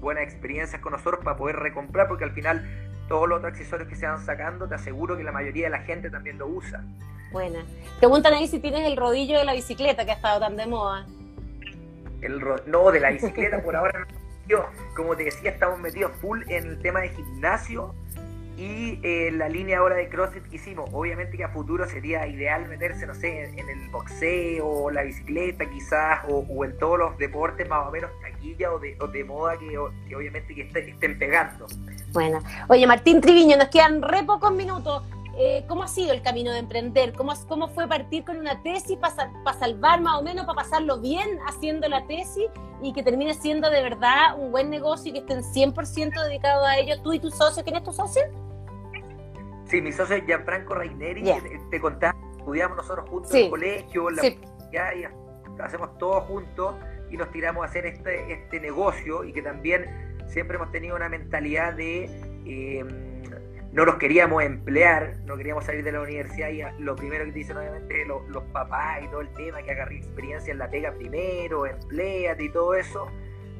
[0.00, 2.64] buenas experiencias con nosotros para poder recomprar, porque al final
[3.08, 5.80] todos los otros accesorios que se van sacando, te aseguro que la mayoría de la
[5.80, 6.84] gente también lo usa.
[7.32, 7.64] Buena.
[7.98, 11.06] Preguntan ahí si tienes el rodillo de la bicicleta que ha estado tan de moda.
[12.20, 14.06] El no, de la bicicleta por ahora
[14.48, 14.64] no.
[14.94, 17.94] Como te decía, estamos metidos full en el tema de gimnasio
[18.56, 20.88] y eh, la línea ahora de CrossFit que hicimos.
[20.92, 25.64] Obviamente que a futuro sería ideal meterse, no sé, en, el boxeo, o la bicicleta
[25.68, 29.78] quizás, o, en todos los deportes más o menos taquilla o de, de moda que,
[29.78, 31.66] obviamente que estén pegando.
[32.12, 35.02] Bueno, oye Martín Triviño, nos quedan re pocos minutos.
[35.38, 37.14] Eh, ¿Cómo ha sido el camino de emprender?
[37.14, 41.38] ¿Cómo, cómo fue partir con una tesis para salvar más o menos, para pasarlo bien
[41.46, 42.48] haciendo la tesis
[42.82, 46.76] y que termine siendo de verdad un buen negocio y que estén 100% dedicados a
[46.76, 47.64] ello tú y tu socio?
[47.64, 48.22] ¿Quién es tu socio?
[49.64, 51.24] Sí, mi socio es Gianfranco Raineri,
[51.70, 54.38] te contaba, estudiamos nosotros juntos en el colegio, la sí.
[54.70, 56.74] y hacemos todo juntos
[57.10, 61.08] y nos tiramos a hacer este, este negocio y que también siempre hemos tenido una
[61.08, 62.04] mentalidad de
[62.44, 63.11] em,
[63.72, 67.56] no los queríamos emplear, no queríamos salir de la universidad y lo primero que dicen
[67.56, 72.44] obviamente los, papás y todo el tema, que agarré experiencia en la pega primero, empleate
[72.44, 73.08] y todo eso,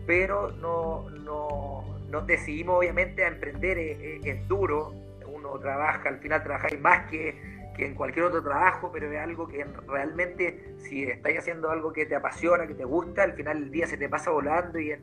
[0.06, 4.94] pero no, no, nos decidimos obviamente a emprender, es, duro,
[5.26, 9.64] uno trabaja, al final trabajáis más que, en cualquier otro trabajo, pero es algo que
[9.88, 13.86] realmente si estáis haciendo algo que te apasiona, que te gusta, al final el día
[13.86, 14.94] se te pasa volando y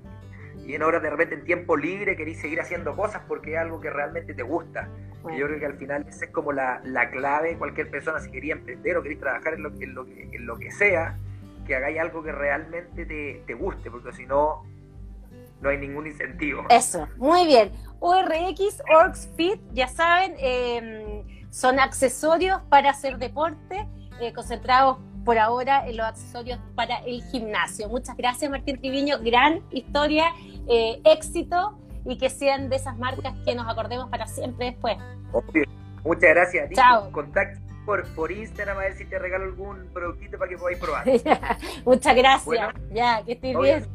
[0.66, 3.80] y en horas de repente en tiempo libre queréis seguir haciendo cosas porque es algo
[3.82, 4.88] que realmente te gusta.
[5.32, 8.32] Y yo creo que al final esa es como la, la clave, cualquier persona si
[8.32, 11.18] quería emprender o queréis trabajar en lo, en lo, que, en lo que sea,
[11.68, 14.64] que hagáis algo que realmente te, te guste, porque si no,
[15.62, 16.66] no hay ningún incentivo.
[16.70, 17.72] Eso, muy bien.
[18.00, 23.88] ORX, Orgs Fit, ya saben, em, son accesorios para hacer deporte,
[24.22, 25.00] eh, concentrados
[25.30, 27.88] por ahora en los accesorios para el gimnasio.
[27.88, 30.26] Muchas gracias Martín Triviño, gran historia
[30.68, 34.98] eh, éxito y que sean de esas marcas que nos acordemos para siempre después.
[36.04, 36.72] Muchas gracias.
[36.72, 37.12] Chao.
[37.12, 41.06] Contacto por, por Instagram a ver si te regalo algún productito para que podáis probar.
[41.86, 42.74] Muchas gracias.
[42.92, 43.88] ya, que estés bien.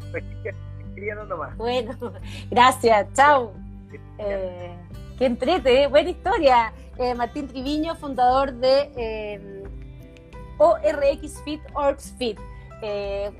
[1.56, 1.98] Bueno,
[2.48, 3.12] gracias.
[3.14, 3.54] Chao.
[4.18, 4.72] Eh,
[5.18, 5.86] qué entrete, ¿eh?
[5.88, 6.72] buena historia.
[6.96, 9.63] Eh, Martín Triviño, fundador de
[10.58, 12.38] ORX Fit, Orx Fit.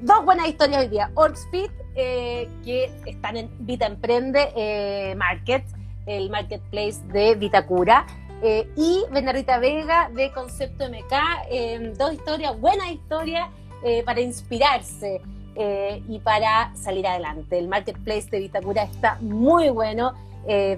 [0.01, 1.11] dos buenas historias hoy día.
[1.15, 5.65] Orx Fit eh, que están en Vita Emprende eh, Market,
[6.07, 8.05] el marketplace de Vitacura.
[8.43, 13.49] Eh, y Bernardita Vega de Concepto MK, dos historias, buenas historias
[14.05, 15.21] para inspirarse
[16.09, 17.59] y para salir adelante.
[17.59, 20.15] El marketplace de Vitacura está muy bueno,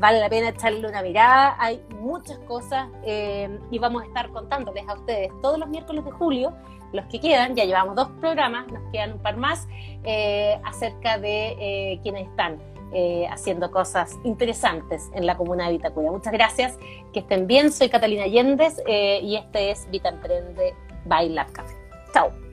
[0.00, 4.94] vale la pena echarle una mirada, hay muchas cosas y vamos a estar contándoles a
[4.94, 6.52] ustedes todos los miércoles de julio
[6.92, 9.68] los que quedan, ya llevamos dos programas, nos quedan un par más,
[10.04, 12.58] eh, acerca de eh, quienes están
[12.92, 16.10] eh, haciendo cosas interesantes en la comuna de Vitacura.
[16.10, 16.78] Muchas gracias,
[17.12, 21.74] que estén bien, soy Catalina Yéndez y este es Vita Emprende by Lab Café.
[22.12, 22.45] Chao.